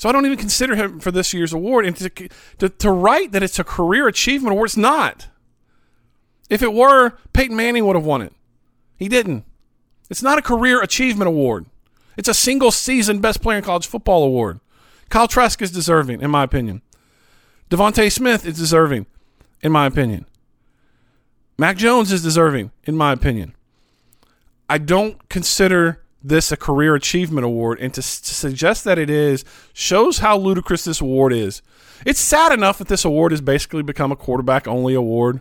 So 0.00 0.08
I 0.08 0.12
don't 0.12 0.24
even 0.24 0.38
consider 0.38 0.76
him 0.76 0.98
for 0.98 1.10
this 1.10 1.34
year's 1.34 1.52
award. 1.52 1.84
And 1.84 1.94
to, 1.96 2.08
to, 2.56 2.70
to 2.70 2.90
write 2.90 3.32
that 3.32 3.42
it's 3.42 3.58
a 3.58 3.64
career 3.64 4.08
achievement 4.08 4.52
award, 4.52 4.68
it's 4.68 4.76
not. 4.78 5.28
If 6.48 6.62
it 6.62 6.72
were, 6.72 7.18
Peyton 7.34 7.54
Manning 7.54 7.84
would 7.84 7.96
have 7.96 8.04
won 8.06 8.22
it. 8.22 8.32
He 8.96 9.10
didn't. 9.10 9.44
It's 10.08 10.22
not 10.22 10.38
a 10.38 10.42
career 10.42 10.80
achievement 10.80 11.28
award. 11.28 11.66
It's 12.16 12.30
a 12.30 12.32
single 12.32 12.70
season 12.70 13.20
best 13.20 13.42
player 13.42 13.58
in 13.58 13.62
college 13.62 13.86
football 13.86 14.24
award. 14.24 14.60
Kyle 15.10 15.28
Trask 15.28 15.60
is 15.60 15.70
deserving, 15.70 16.22
in 16.22 16.30
my 16.30 16.44
opinion. 16.44 16.80
DeVonta 17.68 18.10
Smith 18.10 18.46
is 18.46 18.56
deserving, 18.56 19.04
in 19.60 19.70
my 19.70 19.84
opinion. 19.84 20.24
Mac 21.58 21.76
Jones 21.76 22.10
is 22.10 22.22
deserving, 22.22 22.70
in 22.84 22.96
my 22.96 23.12
opinion. 23.12 23.54
I 24.66 24.78
don't 24.78 25.28
consider 25.28 26.00
this 26.22 26.52
a 26.52 26.56
career 26.56 26.94
achievement 26.94 27.44
award, 27.44 27.78
and 27.80 27.92
to, 27.94 28.02
to, 28.02 28.34
suggest 28.34 28.84
that 28.84 28.98
it 28.98 29.08
is 29.08 29.44
shows 29.72 30.18
how 30.18 30.36
ludicrous 30.36 30.84
this 30.84 31.00
award 31.00 31.32
is. 31.32 31.62
It's 32.04 32.20
sad 32.20 32.52
enough 32.52 32.78
that 32.78 32.88
this 32.88 33.04
award 33.04 33.32
has 33.32 33.40
basically 33.40 33.82
become 33.82 34.12
a 34.12 34.16
quarterback 34.16 34.66
only 34.68 34.94
award. 34.94 35.40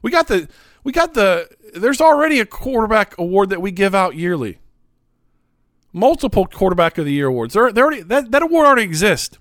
We 0.00 0.10
got 0.10 0.28
the 0.28 0.48
we 0.84 0.92
got 0.92 1.14
the 1.14 1.48
there's 1.74 2.00
already 2.00 2.40
a 2.40 2.46
quarterback 2.46 3.16
award 3.18 3.50
that 3.50 3.60
we 3.62 3.70
give 3.70 3.94
out 3.94 4.14
yearly. 4.14 4.58
Multiple 5.92 6.46
quarterback 6.46 6.98
of 6.98 7.04
the 7.04 7.12
year 7.12 7.26
awards. 7.26 7.54
They're, 7.54 7.72
they're 7.72 7.84
already 7.84 8.02
that, 8.02 8.30
that 8.30 8.42
award 8.42 8.66
already 8.66 8.82
exists. 8.82 9.38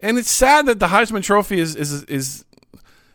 And 0.00 0.18
it's 0.18 0.30
sad 0.30 0.66
that 0.66 0.80
the 0.80 0.88
Heisman 0.88 1.22
Trophy 1.22 1.60
is 1.60 1.76
is 1.76 2.04
is 2.04 2.44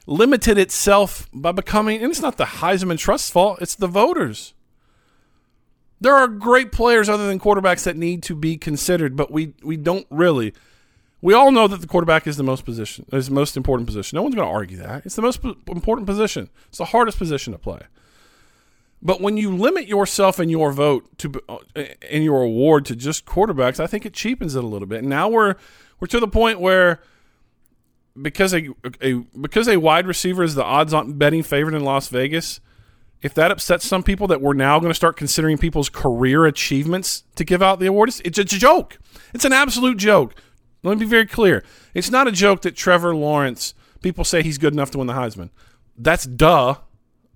limited 0.06 0.58
itself 0.58 1.28
by 1.34 1.52
becoming, 1.52 2.02
and 2.02 2.12
it's 2.12 2.22
not 2.22 2.38
the 2.38 2.46
Heisman 2.46 2.98
Trust's 2.98 3.30
fault, 3.30 3.62
it's 3.62 3.76
the 3.76 3.88
voters. 3.88 4.54
There 6.00 6.16
are 6.16 6.28
great 6.28 6.72
players 6.72 7.10
other 7.10 7.28
than 7.28 7.40
quarterbacks 7.40 7.84
that 7.84 7.98
need 7.98 8.24
to 8.24 8.36
be 8.36 8.58
considered, 8.58 9.16
but 9.16 9.32
we, 9.32 9.54
we 9.64 9.78
don't 9.78 10.06
really. 10.10 10.54
We 11.22 11.34
all 11.34 11.52
know 11.52 11.68
that 11.68 11.82
the 11.82 11.88
quarterback 11.88 12.28
is 12.28 12.38
the 12.38 12.44
most 12.44 12.64
position, 12.64 13.06
is 13.12 13.30
the 13.30 13.34
most 13.34 13.58
important 13.58 13.88
position. 13.88 14.18
No 14.18 14.22
one's 14.22 14.36
going 14.36 14.48
to 14.48 14.54
argue 14.54 14.78
that. 14.78 15.04
It's 15.04 15.16
the 15.16 15.24
most 15.24 15.44
important 15.44 16.06
position. 16.06 16.50
It's 16.68 16.78
the 16.78 16.86
hardest 16.86 17.18
position 17.18 17.54
to 17.54 17.60
play. 17.60 17.82
But 19.02 19.22
when 19.22 19.38
you 19.38 19.56
limit 19.56 19.88
yourself 19.88 20.40
and 20.40 20.50
your 20.50 20.72
vote 20.72 21.18
to 21.20 21.32
uh, 21.48 21.58
and 22.10 22.24
your 22.24 22.42
award 22.42 22.86
to 22.86 22.96
just 22.96 23.26
quarterbacks, 23.26 23.80
I 23.80 23.88
think 23.88 24.06
it 24.06 24.14
cheapens 24.14 24.56
it 24.56 24.64
a 24.64 24.68
little 24.68 24.88
bit. 24.88 25.00
And 25.00 25.10
now 25.10 25.30
we're 25.30 25.56
we're 26.00 26.08
to 26.08 26.20
the 26.20 26.28
point 26.28 26.60
where 26.60 27.02
because 28.20 28.54
a, 28.54 28.70
a 29.02 29.14
because 29.40 29.68
a 29.68 29.78
wide 29.78 30.08
receiver 30.08 30.44
is 30.44 30.56
the 30.56 30.64
odds 30.64 30.94
on 30.94 31.14
betting 31.14 31.44
favorite 31.44 31.76
in 31.76 31.84
Las 31.84 32.08
Vegas, 32.10 32.60
if 33.22 33.34
that 33.34 33.52
upsets 33.52 33.86
some 33.86 34.04
people 34.04 34.28
that 34.28 34.42
we're 34.42 34.54
now 34.54 34.80
going 34.80 34.92
to 34.92 34.96
start 34.96 35.18
considering 35.18 35.58
people's 35.58 35.90
career 35.90 36.46
achievements 36.46 37.24
to 37.36 37.44
give 37.44 37.62
out 37.62 37.80
the 37.80 37.88
award, 37.88 38.10
it's, 38.10 38.20
it's 38.22 38.40
a 38.40 38.46
joke. 38.46 39.00
It's 39.34 39.46
an 39.46 39.54
absolute 39.54 39.98
joke. 39.98 40.36
Let 40.84 40.98
me 40.98 41.06
be 41.06 41.10
very 41.10 41.26
clear. 41.26 41.64
It's 41.94 42.12
not 42.12 42.28
a 42.28 42.32
joke 42.32 42.62
that 42.62 42.76
Trevor 42.76 43.16
Lawrence, 43.16 43.74
people 44.02 44.24
say 44.24 44.44
he's 44.44 44.58
good 44.58 44.74
enough 44.74 44.92
to 44.92 45.00
win 45.00 45.08
the 45.08 45.14
Heisman. 45.14 45.50
That's 45.98 46.26
duh. 46.26 46.76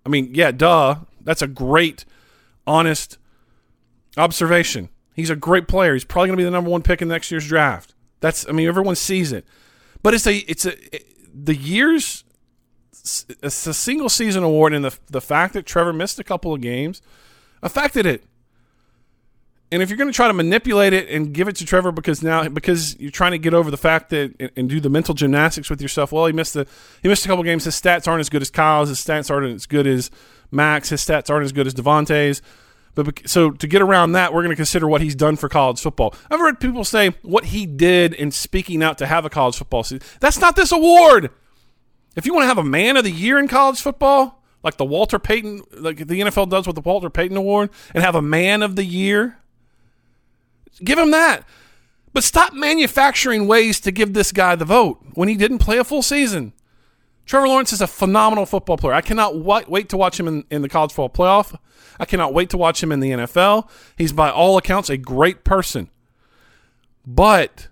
I 0.05 0.09
mean, 0.09 0.33
yeah, 0.33 0.51
duh. 0.51 0.99
That's 1.21 1.41
a 1.41 1.47
great, 1.47 2.05
honest 2.67 3.17
observation. 4.17 4.89
He's 5.15 5.29
a 5.29 5.35
great 5.35 5.67
player. 5.67 5.93
He's 5.93 6.05
probably 6.05 6.29
going 6.29 6.37
to 6.37 6.41
be 6.41 6.45
the 6.45 6.51
number 6.51 6.69
one 6.69 6.83
pick 6.83 7.01
in 7.01 7.07
next 7.07 7.31
year's 7.31 7.47
draft. 7.47 7.95
That's, 8.19 8.47
I 8.47 8.51
mean, 8.51 8.67
everyone 8.67 8.95
sees 8.95 9.31
it. 9.31 9.45
But 10.03 10.13
it's 10.13 10.27
a 10.27 10.37
it's 10.49 10.65
a 10.65 10.95
it, 10.95 11.05
the 11.33 11.55
years 11.55 12.23
it's 13.41 13.67
a 13.67 13.73
single 13.73 14.09
season 14.09 14.43
award, 14.43 14.73
and 14.73 14.85
the 14.85 14.97
the 15.09 15.21
fact 15.21 15.53
that 15.53 15.65
Trevor 15.65 15.93
missed 15.93 16.19
a 16.19 16.23
couple 16.23 16.53
of 16.53 16.61
games 16.61 17.01
affected 17.61 18.05
it. 18.05 18.23
And 19.73 19.81
if 19.81 19.89
you're 19.89 19.97
going 19.97 20.09
to 20.09 20.15
try 20.15 20.27
to 20.27 20.33
manipulate 20.33 20.91
it 20.91 21.07
and 21.07 21.33
give 21.33 21.47
it 21.47 21.55
to 21.57 21.65
Trevor 21.65 21.93
because 21.93 22.21
now 22.21 22.47
because 22.49 22.99
you're 22.99 23.09
trying 23.09 23.31
to 23.31 23.37
get 23.37 23.53
over 23.53 23.71
the 23.71 23.77
fact 23.77 24.09
that 24.09 24.35
and, 24.37 24.51
and 24.57 24.69
do 24.69 24.81
the 24.81 24.89
mental 24.89 25.13
gymnastics 25.13 25.69
with 25.69 25.81
yourself, 25.81 26.11
well, 26.11 26.25
he 26.25 26.33
missed 26.33 26.53
the 26.53 26.67
he 27.01 27.07
missed 27.07 27.23
a 27.23 27.27
couple 27.29 27.43
games. 27.43 27.63
His 27.63 27.79
stats 27.79 28.07
aren't 28.07 28.19
as 28.19 28.29
good 28.29 28.41
as 28.41 28.51
Kyle's. 28.51 28.89
His 28.89 28.99
stats 28.99 29.31
aren't 29.31 29.55
as 29.55 29.65
good 29.65 29.87
as 29.87 30.11
Mac's. 30.51 30.89
His 30.89 31.01
stats 31.01 31.29
aren't 31.29 31.45
as 31.45 31.53
good 31.53 31.67
as 31.67 31.73
DeVonta's. 31.73 32.41
But 32.95 33.21
so 33.25 33.51
to 33.51 33.67
get 33.67 33.81
around 33.81 34.11
that, 34.11 34.33
we're 34.33 34.41
going 34.41 34.51
to 34.51 34.57
consider 34.57 34.87
what 34.87 35.01
he's 35.01 35.15
done 35.15 35.37
for 35.37 35.47
college 35.47 35.79
football. 35.79 36.13
I've 36.29 36.39
heard 36.39 36.59
people 36.59 36.83
say 36.83 37.11
what 37.21 37.45
he 37.45 37.65
did 37.65 38.13
in 38.13 38.31
speaking 38.31 38.83
out 38.83 38.97
to 38.97 39.07
have 39.07 39.23
a 39.23 39.29
college 39.29 39.55
football 39.55 39.83
season. 39.83 40.05
That's 40.19 40.39
not 40.39 40.57
this 40.57 40.73
award. 40.73 41.31
If 42.15 42.25
you 42.25 42.33
want 42.33 42.43
to 42.43 42.47
have 42.47 42.57
a 42.57 42.63
man 42.63 42.97
of 42.97 43.03
the 43.03 43.11
year 43.11 43.39
in 43.39 43.47
college 43.47 43.79
football, 43.79 44.43
like 44.63 44.77
the 44.77 44.85
Walter 44.85 45.19
Payton, 45.19 45.63
like 45.73 45.97
the 45.97 46.21
NFL 46.21 46.49
does 46.49 46.67
with 46.67 46.75
the 46.75 46.81
Walter 46.81 47.09
Payton 47.09 47.37
Award, 47.37 47.69
and 47.93 48.03
have 48.03 48.15
a 48.15 48.21
man 48.21 48.61
of 48.61 48.75
the 48.75 48.83
year, 48.83 49.37
give 50.83 50.99
him 50.99 51.11
that. 51.11 51.43
But 52.13 52.23
stop 52.23 52.53
manufacturing 52.53 53.47
ways 53.47 53.79
to 53.81 53.91
give 53.91 54.13
this 54.13 54.31
guy 54.31 54.55
the 54.55 54.65
vote 54.65 55.01
when 55.13 55.29
he 55.29 55.35
didn't 55.35 55.59
play 55.59 55.77
a 55.77 55.83
full 55.83 56.01
season. 56.01 56.53
Trevor 57.25 57.47
Lawrence 57.47 57.71
is 57.71 57.81
a 57.81 57.87
phenomenal 57.87 58.45
football 58.45 58.77
player. 58.77 58.93
I 58.93 59.01
cannot 59.01 59.37
wait 59.37 59.87
to 59.89 59.97
watch 59.97 60.19
him 60.19 60.27
in, 60.27 60.43
in 60.49 60.61
the 60.61 60.69
college 60.69 60.91
football 60.91 61.09
playoff. 61.09 61.57
I 61.99 62.05
cannot 62.05 62.33
wait 62.33 62.49
to 62.49 62.57
watch 62.57 62.83
him 62.83 62.91
in 62.91 62.99
the 62.99 63.11
NFL. 63.11 63.69
He's 63.97 64.11
by 64.11 64.29
all 64.29 64.57
accounts 64.57 64.89
a 64.89 64.97
great 64.97 65.43
person. 65.43 65.89
But 67.05 67.69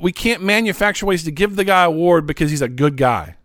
we 0.00 0.12
can't 0.12 0.42
manufacture 0.42 1.06
ways 1.06 1.24
to 1.24 1.30
give 1.30 1.56
the 1.56 1.64
guy 1.64 1.84
a 1.84 1.88
award 1.88 2.26
because 2.26 2.50
he's 2.50 2.62
a 2.62 2.68
good 2.68 2.96
guy. 2.96 3.36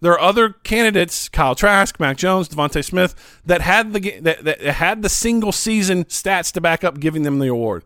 There 0.00 0.12
are 0.12 0.20
other 0.20 0.50
candidates, 0.50 1.28
Kyle 1.28 1.56
Trask, 1.56 1.98
Mac 1.98 2.16
Jones, 2.16 2.48
DeVonta 2.48 2.84
Smith, 2.84 3.40
that 3.44 3.62
had 3.62 3.92
the 3.92 4.20
that, 4.20 4.44
that 4.44 4.60
had 4.60 5.02
the 5.02 5.08
single 5.08 5.50
season 5.50 6.04
stats 6.04 6.52
to 6.52 6.60
back 6.60 6.84
up 6.84 7.00
giving 7.00 7.22
them 7.22 7.40
the 7.40 7.48
award 7.48 7.84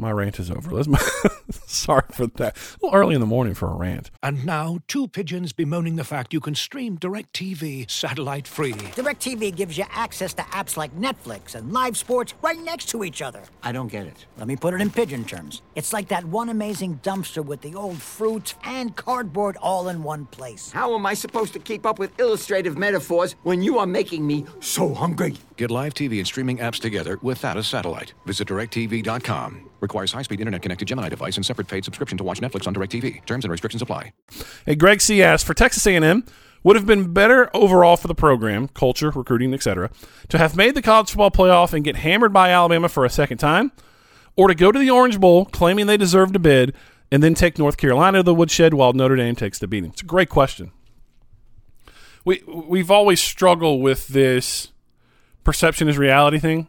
my 0.00 0.10
rant 0.10 0.38
is 0.38 0.50
over. 0.50 0.70
Let's 0.70 0.88
Sorry 1.66 2.04
for 2.12 2.26
that. 2.26 2.56
A 2.56 2.86
little 2.86 2.98
early 2.98 3.14
in 3.14 3.20
the 3.20 3.26
morning 3.26 3.54
for 3.54 3.68
a 3.68 3.74
rant. 3.74 4.10
And 4.22 4.44
now, 4.44 4.78
two 4.88 5.08
pigeons 5.08 5.52
bemoaning 5.52 5.96
the 5.96 6.04
fact 6.04 6.32
you 6.32 6.40
can 6.40 6.54
stream 6.54 6.98
DirecTV 6.98 7.90
satellite 7.90 8.48
free. 8.48 8.72
DirecTV 8.72 9.54
gives 9.54 9.76
you 9.76 9.84
access 9.90 10.32
to 10.34 10.42
apps 10.42 10.76
like 10.76 10.94
Netflix 10.96 11.54
and 11.54 11.72
live 11.72 11.96
sports 11.96 12.34
right 12.42 12.58
next 12.58 12.88
to 12.90 13.04
each 13.04 13.22
other. 13.22 13.42
I 13.62 13.72
don't 13.72 13.88
get 13.88 14.06
it. 14.06 14.26
Let 14.36 14.48
me 14.48 14.56
put 14.56 14.74
it 14.74 14.80
in 14.80 14.90
pigeon 14.90 15.24
terms. 15.24 15.62
It's 15.74 15.92
like 15.92 16.08
that 16.08 16.24
one 16.24 16.48
amazing 16.48 17.00
dumpster 17.02 17.44
with 17.44 17.60
the 17.60 17.74
old 17.74 18.00
fruits 18.00 18.54
and 18.64 18.96
cardboard 18.96 19.56
all 19.60 19.88
in 19.88 20.02
one 20.02 20.26
place. 20.26 20.70
How 20.70 20.94
am 20.94 21.06
I 21.06 21.14
supposed 21.14 21.52
to 21.52 21.58
keep 21.58 21.84
up 21.84 21.98
with 21.98 22.18
illustrative 22.18 22.78
metaphors 22.78 23.36
when 23.42 23.62
you 23.62 23.78
are 23.78 23.86
making 23.86 24.26
me 24.26 24.46
so 24.60 24.94
hungry? 24.94 25.36
Get 25.60 25.70
live 25.70 25.92
TV 25.92 26.16
and 26.16 26.26
streaming 26.26 26.56
apps 26.56 26.80
together 26.80 27.18
without 27.20 27.58
a 27.58 27.62
satellite. 27.62 28.14
Visit 28.24 28.48
directv.com. 28.48 29.68
Requires 29.80 30.10
high-speed 30.10 30.40
internet-connected 30.40 30.88
Gemini 30.88 31.10
device 31.10 31.36
and 31.36 31.44
separate 31.44 31.68
paid 31.68 31.84
subscription 31.84 32.16
to 32.16 32.24
watch 32.24 32.40
Netflix 32.40 32.66
on 32.66 32.74
directtv. 32.74 33.26
Terms 33.26 33.44
and 33.44 33.52
restrictions 33.52 33.82
apply. 33.82 34.14
Hey, 34.64 34.74
Greg 34.74 35.02
C. 35.02 35.22
asked, 35.22 35.44
for 35.44 35.52
Texas 35.52 35.86
A&M, 35.86 36.24
would 36.62 36.76
have 36.76 36.86
been 36.86 37.12
better 37.12 37.54
overall 37.54 37.98
for 37.98 38.08
the 38.08 38.14
program, 38.14 38.68
culture, 38.68 39.10
recruiting, 39.10 39.52
etc., 39.52 39.90
to 40.30 40.38
have 40.38 40.56
made 40.56 40.74
the 40.74 40.80
college 40.80 41.10
football 41.10 41.30
playoff 41.30 41.74
and 41.74 41.84
get 41.84 41.96
hammered 41.96 42.32
by 42.32 42.48
Alabama 42.48 42.88
for 42.88 43.04
a 43.04 43.10
second 43.10 43.36
time, 43.36 43.70
or 44.36 44.48
to 44.48 44.54
go 44.54 44.72
to 44.72 44.78
the 44.78 44.88
Orange 44.88 45.20
Bowl 45.20 45.44
claiming 45.44 45.86
they 45.86 45.98
deserved 45.98 46.34
a 46.34 46.38
bid 46.38 46.74
and 47.12 47.22
then 47.22 47.34
take 47.34 47.58
North 47.58 47.76
Carolina 47.76 48.20
to 48.20 48.22
the 48.22 48.34
woodshed 48.34 48.72
while 48.72 48.94
Notre 48.94 49.16
Dame 49.16 49.36
takes 49.36 49.58
the 49.58 49.68
beating? 49.68 49.90
It's 49.90 50.00
a 50.00 50.06
great 50.06 50.30
question. 50.30 50.72
We 52.24 52.42
we've 52.46 52.90
always 52.90 53.20
struggled 53.20 53.82
with 53.82 54.08
this 54.08 54.72
perception 55.44 55.88
is 55.88 55.98
reality 55.98 56.38
thing. 56.38 56.68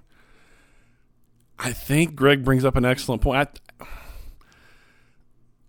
I 1.59 1.73
think 1.73 2.15
Greg 2.15 2.43
brings 2.43 2.65
up 2.65 2.75
an 2.75 2.85
excellent 2.85 3.21
point. 3.21 3.59
I, 3.79 3.85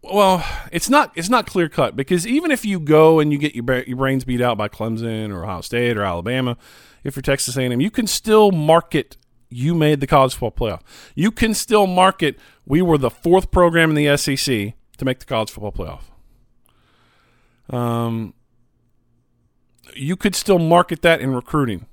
well, 0.03 0.45
it's 0.73 0.91
not 0.91 1.13
it's 1.15 1.29
not 1.29 1.47
clear 1.47 1.69
cut 1.69 1.95
because 1.95 2.27
even 2.27 2.51
if 2.51 2.65
you 2.65 2.81
go 2.81 3.21
and 3.21 3.33
you 3.33 3.39
get 3.39 3.55
your 3.55 3.83
your 3.85 3.97
brains 3.97 4.25
beat 4.25 4.41
out 4.41 4.59
by 4.59 4.69
Clemson 4.69 5.33
or 5.33 5.45
Ohio 5.45 5.61
State 5.61 5.97
or 5.97 6.03
Alabama, 6.03 6.57
if 7.05 7.15
you're 7.15 7.23
Texas 7.23 7.57
A&M, 7.57 7.81
you 7.81 7.91
can 7.91 8.07
still 8.07 8.51
market 8.51 9.17
you 9.49 9.75
made 9.75 10.01
the 10.01 10.07
college 10.07 10.35
football 10.35 10.69
playoff. 10.69 10.81
You 11.15 11.31
can 11.31 11.55
still 11.55 11.87
market 11.87 12.39
we 12.67 12.83
were 12.83 12.99
the 12.99 13.11
fourth 13.11 13.51
program 13.51 13.91
in 13.91 13.97
the 13.97 14.17
SEC 14.17 14.75
to 14.97 15.05
make 15.05 15.19
the 15.19 15.27
college 15.27 15.51
football 15.51 15.73
playoff. 15.73 16.03
Um, 17.75 18.35
you 19.95 20.17
could 20.17 20.35
still 20.35 20.59
market 20.59 21.03
that 21.03 21.21
in 21.21 21.35
recruiting 21.35 21.87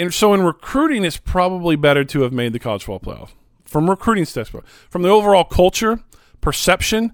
and 0.00 0.14
so 0.14 0.32
in 0.32 0.42
recruiting, 0.42 1.04
it's 1.04 1.18
probably 1.18 1.76
better 1.76 2.04
to 2.04 2.22
have 2.22 2.32
made 2.32 2.52
the 2.54 2.58
college 2.58 2.84
football 2.84 3.14
playoff 3.14 3.30
from 3.64 3.88
recruiting 3.88 4.24
standpoint. 4.24 4.66
From 4.88 5.02
the 5.02 5.10
overall 5.10 5.44
culture, 5.44 6.00
perception, 6.40 7.12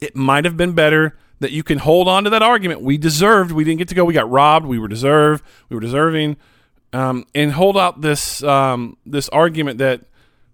it 0.00 0.14
might 0.14 0.44
have 0.44 0.56
been 0.56 0.72
better 0.72 1.16
that 1.40 1.50
you 1.50 1.62
can 1.62 1.78
hold 1.78 2.08
on 2.08 2.24
to 2.24 2.30
that 2.30 2.42
argument. 2.42 2.80
We 2.80 2.96
deserved. 2.96 3.50
We 3.50 3.64
didn't 3.64 3.78
get 3.78 3.88
to 3.88 3.94
go. 3.94 4.04
We 4.04 4.14
got 4.14 4.30
robbed. 4.30 4.66
We 4.66 4.78
were 4.78 4.88
deserved. 4.88 5.44
We 5.68 5.74
were 5.74 5.80
deserving, 5.80 6.36
um, 6.92 7.26
and 7.34 7.52
hold 7.52 7.76
out 7.76 8.00
this 8.02 8.42
um, 8.44 8.96
this 9.04 9.28
argument 9.30 9.78
that 9.78 10.02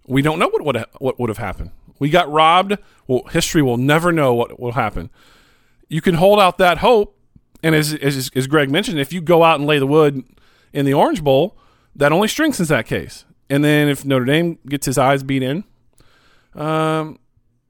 we 0.07 0.21
don't 0.21 0.39
know 0.39 0.47
what 0.47 0.65
would 0.65 0.85
what 0.99 1.19
would 1.19 1.29
have 1.29 1.37
happened. 1.37 1.71
We 1.99 2.09
got 2.09 2.31
robbed. 2.31 2.77
Well, 3.07 3.23
history 3.31 3.61
will 3.61 3.77
never 3.77 4.11
know 4.11 4.33
what 4.33 4.59
will 4.59 4.73
happen. 4.73 5.11
You 5.87 6.01
can 6.01 6.15
hold 6.15 6.39
out 6.39 6.57
that 6.57 6.79
hope, 6.79 7.15
and 7.61 7.75
as, 7.75 7.93
as 7.93 8.31
as 8.35 8.47
Greg 8.47 8.71
mentioned, 8.71 8.99
if 8.99 9.13
you 9.13 9.21
go 9.21 9.43
out 9.43 9.59
and 9.59 9.67
lay 9.67 9.77
the 9.77 9.87
wood 9.87 10.23
in 10.73 10.85
the 10.85 10.93
Orange 10.93 11.23
Bowl, 11.23 11.55
that 11.95 12.11
only 12.11 12.27
strengthens 12.27 12.69
that 12.69 12.85
case. 12.85 13.25
And 13.49 13.63
then 13.63 13.87
if 13.87 14.05
Notre 14.05 14.25
Dame 14.25 14.57
gets 14.67 14.85
his 14.85 14.97
eyes 14.97 15.23
beat 15.23 15.43
in, 15.43 15.63
um, 16.55 17.19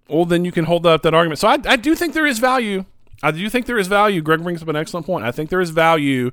well, 0.07 0.25
then 0.25 0.45
you 0.45 0.51
can 0.51 0.65
hold 0.65 0.85
up 0.85 1.01
that 1.03 1.13
argument. 1.13 1.39
So 1.39 1.47
I, 1.47 1.57
I 1.65 1.75
do 1.75 1.95
think 1.95 2.13
there 2.13 2.27
is 2.27 2.39
value. 2.39 2.85
I 3.23 3.31
do 3.31 3.49
think 3.49 3.65
there 3.65 3.77
is 3.77 3.87
value. 3.87 4.21
Greg 4.21 4.43
brings 4.43 4.61
up 4.61 4.67
an 4.67 4.75
excellent 4.75 5.05
point. 5.05 5.25
I 5.25 5.31
think 5.31 5.49
there 5.49 5.61
is 5.61 5.71
value 5.71 6.31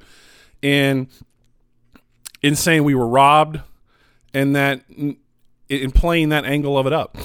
in 0.61 1.09
in 2.43 2.57
saying 2.57 2.85
we 2.85 2.95
were 2.95 3.07
robbed, 3.07 3.61
and 4.35 4.55
that 4.57 4.83
in 4.89 5.91
playing 5.93 6.31
that 6.31 6.45
angle 6.45 6.77
of 6.77 6.87
it 6.87 6.93
up. 6.93 7.17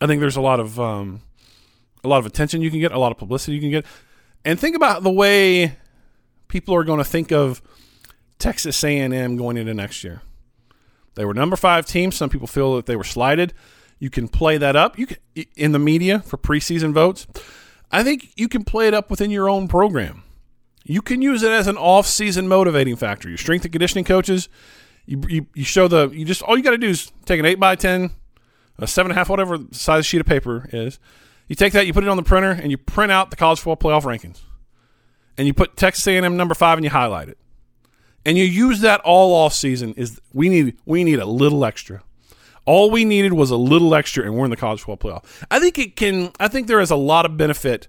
I 0.00 0.06
think 0.06 0.20
there's 0.20 0.36
a 0.36 0.40
lot 0.40 0.60
of 0.60 0.78
um, 0.78 1.22
a 2.04 2.08
lot 2.08 2.18
of 2.18 2.26
attention 2.26 2.62
you 2.62 2.70
can 2.70 2.80
get, 2.80 2.92
a 2.92 2.98
lot 2.98 3.12
of 3.12 3.18
publicity 3.18 3.54
you 3.54 3.60
can 3.60 3.70
get, 3.70 3.86
and 4.44 4.58
think 4.58 4.76
about 4.76 5.02
the 5.02 5.10
way 5.10 5.76
people 6.48 6.74
are 6.74 6.84
going 6.84 6.98
to 6.98 7.04
think 7.04 7.32
of 7.32 7.60
Texas 8.40 8.82
A&M 8.82 9.36
going 9.36 9.56
into 9.56 9.74
next 9.74 10.02
year. 10.02 10.22
They 11.14 11.24
were 11.24 11.34
number 11.34 11.56
five 11.56 11.86
team. 11.86 12.10
Some 12.10 12.30
people 12.30 12.46
feel 12.46 12.76
that 12.76 12.86
they 12.86 12.96
were 12.96 13.04
slighted. 13.04 13.52
You 13.98 14.10
can 14.10 14.28
play 14.28 14.56
that 14.58 14.74
up. 14.74 14.98
You 14.98 15.06
can, 15.06 15.18
in 15.56 15.72
the 15.72 15.78
media 15.78 16.20
for 16.20 16.38
preseason 16.38 16.92
votes. 16.92 17.26
I 17.92 18.02
think 18.02 18.32
you 18.36 18.48
can 18.48 18.64
play 18.64 18.88
it 18.88 18.94
up 18.94 19.10
within 19.10 19.30
your 19.30 19.48
own 19.48 19.68
program. 19.68 20.22
You 20.84 21.02
can 21.02 21.20
use 21.20 21.42
it 21.42 21.52
as 21.52 21.66
an 21.66 21.76
off-season 21.76 22.48
motivating 22.48 22.96
factor. 22.96 23.28
Your 23.28 23.38
strength 23.38 23.64
and 23.64 23.72
conditioning 23.72 24.04
coaches, 24.04 24.48
you, 25.04 25.20
you, 25.28 25.46
you 25.54 25.64
show 25.64 25.88
the 25.88 26.08
you 26.08 26.24
just 26.24 26.42
all 26.42 26.56
you 26.56 26.62
got 26.62 26.70
to 26.70 26.78
do 26.78 26.88
is 26.88 27.12
take 27.26 27.38
an 27.38 27.46
eight 27.46 27.60
by 27.60 27.74
ten, 27.74 28.12
a 28.78 28.86
seven 28.86 29.10
and 29.10 29.16
a 29.16 29.20
half, 29.20 29.28
whatever 29.28 29.58
size 29.72 30.06
sheet 30.06 30.20
of 30.20 30.26
paper 30.26 30.68
is. 30.72 30.98
You 31.48 31.56
take 31.56 31.72
that, 31.72 31.86
you 31.86 31.92
put 31.92 32.04
it 32.04 32.08
on 32.08 32.16
the 32.16 32.22
printer, 32.22 32.52
and 32.52 32.70
you 32.70 32.78
print 32.78 33.10
out 33.10 33.30
the 33.30 33.36
college 33.36 33.58
football 33.58 33.90
playoff 33.90 34.04
rankings, 34.04 34.38
and 35.36 35.48
you 35.48 35.52
put 35.52 35.76
Texas 35.76 36.06
A&M 36.06 36.36
number 36.36 36.54
five, 36.54 36.78
and 36.78 36.84
you 36.84 36.90
highlight 36.90 37.28
it, 37.28 37.38
and 38.24 38.36
you 38.36 38.44
use 38.44 38.80
that 38.80 39.00
all 39.00 39.34
off 39.34 39.54
season. 39.54 39.94
Is 39.96 40.20
we 40.32 40.48
need 40.48 40.76
we 40.84 41.04
need 41.04 41.18
a 41.18 41.26
little 41.26 41.64
extra. 41.64 42.02
All 42.66 42.90
we 42.90 43.04
needed 43.04 43.32
was 43.32 43.50
a 43.50 43.56
little 43.56 43.94
extra, 43.94 44.24
and 44.24 44.36
we're 44.36 44.44
in 44.44 44.50
the 44.50 44.56
college 44.56 44.82
football 44.82 45.20
playoff. 45.20 45.44
I 45.50 45.58
think 45.58 45.78
it 45.78 45.96
can. 45.96 46.30
I 46.38 46.48
think 46.48 46.66
there 46.66 46.80
is 46.80 46.90
a 46.90 46.96
lot 46.96 47.24
of 47.24 47.36
benefit, 47.36 47.88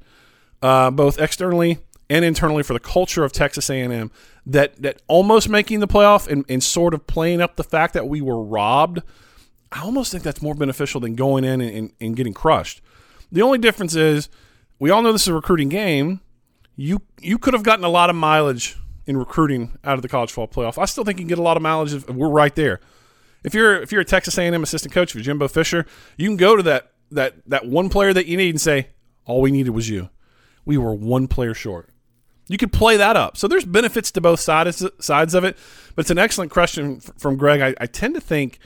uh, 0.62 0.92
both 0.92 1.20
externally 1.20 1.80
and 2.10 2.26
internally, 2.26 2.64
for 2.64 2.74
the 2.74 2.80
culture 2.80 3.24
of 3.24 3.32
Texas 3.32 3.70
A&M 3.70 4.12
that 4.46 4.82
that 4.82 5.02
almost 5.08 5.50
making 5.50 5.80
the 5.80 5.88
playoff 5.88 6.28
and, 6.28 6.46
and 6.50 6.64
sort 6.64 6.94
of 6.94 7.06
playing 7.08 7.42
up 7.42 7.56
the 7.56 7.64
fact 7.64 7.94
that 7.94 8.08
we 8.08 8.22
were 8.22 8.42
robbed. 8.42 9.02
I 9.72 9.84
almost 9.84 10.12
think 10.12 10.24
that's 10.24 10.42
more 10.42 10.56
beneficial 10.56 11.00
than 11.00 11.16
going 11.16 11.46
in 11.46 11.62
and, 11.62 11.74
and, 11.74 11.94
and 12.02 12.16
getting 12.16 12.34
crushed. 12.34 12.82
The 13.32 13.42
only 13.42 13.58
difference 13.58 13.96
is 13.96 14.28
we 14.80 14.90
all 14.90 15.02
know 15.02 15.14
this 15.14 15.22
is 15.22 15.30
a 15.30 15.34
recruiting 15.34 15.70
game. 15.70 16.22
You 16.76 17.02
you 17.22 17.38
could 17.38 17.54
have 17.54 17.64
gotten 17.64 17.86
a 17.86 17.90
lot 17.90 18.10
of 18.10 18.16
mileage 18.16 18.78
in 19.06 19.18
recruiting 19.18 19.78
out 19.84 19.96
of 19.96 20.02
the 20.02 20.08
college 20.08 20.32
football 20.32 20.64
playoff. 20.64 20.82
I 20.82 20.86
still 20.86 21.04
think 21.04 21.20
you 21.20 21.24
can 21.24 21.30
get 21.30 21.40
a 21.40 21.44
lot 21.44 21.58
of 21.58 21.64
mileage 21.64 21.94
if 21.94 22.10
we're 22.10 22.30
right 22.30 22.56
there. 22.56 22.80
If 23.44 23.54
you're 23.54 23.82
if 23.82 23.92
you're 23.92 24.02
a 24.02 24.06
Texas 24.06 24.38
A&M 24.38 24.62
assistant 24.62 24.94
coach, 24.94 25.16
if 25.16 25.24
Jimbo 25.24 25.48
Fisher, 25.48 25.86
you 26.18 26.28
can 26.28 26.38
go 26.38 26.56
to 26.56 26.64
that 26.64 26.92
that 27.12 27.36
that 27.48 27.66
one 27.66 27.90
player 27.90 28.14
that 28.14 28.28
you 28.28 28.38
need 28.38 28.52
and 28.52 28.62
say, 28.62 28.90
all 29.26 29.42
we 29.42 29.52
needed 29.52 29.72
was 29.72 29.90
you. 29.90 30.10
We 30.66 30.78
were 30.78 30.94
one 30.94 31.28
player 31.28 31.54
short. 31.54 31.90
You 32.48 32.58
could 32.58 32.74
play 32.74 32.98
that 32.98 33.16
up. 33.16 33.38
So 33.38 33.48
there's 33.48 33.66
benefits 33.66 34.12
to 34.12 34.22
both 34.22 34.40
sides 34.40 34.86
sides 35.00 35.34
of 35.34 35.44
it. 35.44 35.58
But 35.96 36.04
it's 36.04 36.12
an 36.12 36.20
excellent 36.20 36.52
question 36.52 37.00
from 37.00 37.38
Greg. 37.38 37.62
I, 37.62 37.74
I 37.80 37.88
tend 37.88 38.16
to 38.16 38.22
think, 38.22 38.60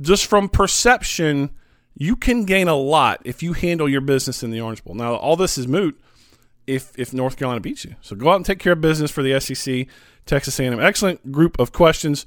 just 0.00 0.26
from 0.26 0.48
perception, 0.48 1.50
you 1.94 2.16
can 2.16 2.44
gain 2.44 2.68
a 2.68 2.76
lot 2.76 3.20
if 3.24 3.42
you 3.42 3.52
handle 3.52 3.88
your 3.88 4.00
business 4.00 4.42
in 4.42 4.50
the 4.50 4.60
Orange 4.60 4.84
Bowl. 4.84 4.94
Now, 4.94 5.14
all 5.14 5.36
this 5.36 5.58
is 5.58 5.66
moot 5.66 6.00
if 6.66 6.98
if 6.98 7.12
North 7.12 7.36
Carolina 7.36 7.60
beats 7.60 7.84
you. 7.84 7.96
So 8.00 8.16
go 8.16 8.30
out 8.30 8.36
and 8.36 8.44
take 8.44 8.58
care 8.58 8.72
of 8.72 8.80
business 8.80 9.10
for 9.10 9.22
the 9.22 9.38
SEC, 9.40 9.86
Texas 10.24 10.58
A&M. 10.58 10.78
Excellent 10.80 11.32
group 11.32 11.58
of 11.58 11.72
questions 11.72 12.26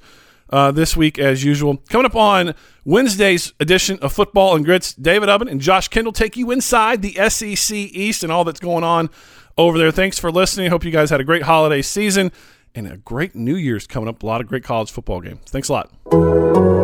uh, 0.50 0.70
this 0.70 0.96
week, 0.96 1.18
as 1.18 1.44
usual. 1.44 1.78
Coming 1.88 2.06
up 2.06 2.16
on 2.16 2.54
Wednesday's 2.84 3.52
edition 3.60 3.98
of 4.00 4.12
Football 4.12 4.56
and 4.56 4.64
Grits, 4.64 4.94
David 4.94 5.28
Ubben 5.28 5.50
and 5.50 5.60
Josh 5.60 5.88
Kendall 5.88 6.12
take 6.12 6.36
you 6.36 6.50
inside 6.50 7.02
the 7.02 7.12
SEC 7.28 7.76
East 7.76 8.22
and 8.22 8.32
all 8.32 8.44
that's 8.44 8.60
going 8.60 8.84
on 8.84 9.10
over 9.56 9.78
there. 9.78 9.90
Thanks 9.90 10.18
for 10.18 10.30
listening. 10.30 10.70
Hope 10.70 10.84
you 10.84 10.90
guys 10.90 11.10
had 11.10 11.20
a 11.20 11.24
great 11.24 11.42
holiday 11.42 11.82
season 11.82 12.32
and 12.74 12.86
a 12.86 12.96
great 12.96 13.34
New 13.34 13.56
Year's 13.56 13.86
coming 13.86 14.08
up. 14.08 14.22
A 14.22 14.26
lot 14.26 14.40
of 14.40 14.46
great 14.46 14.64
college 14.64 14.90
football 14.90 15.20
games. 15.20 15.40
Thanks 15.46 15.68
a 15.68 15.72
lot. 15.72 16.79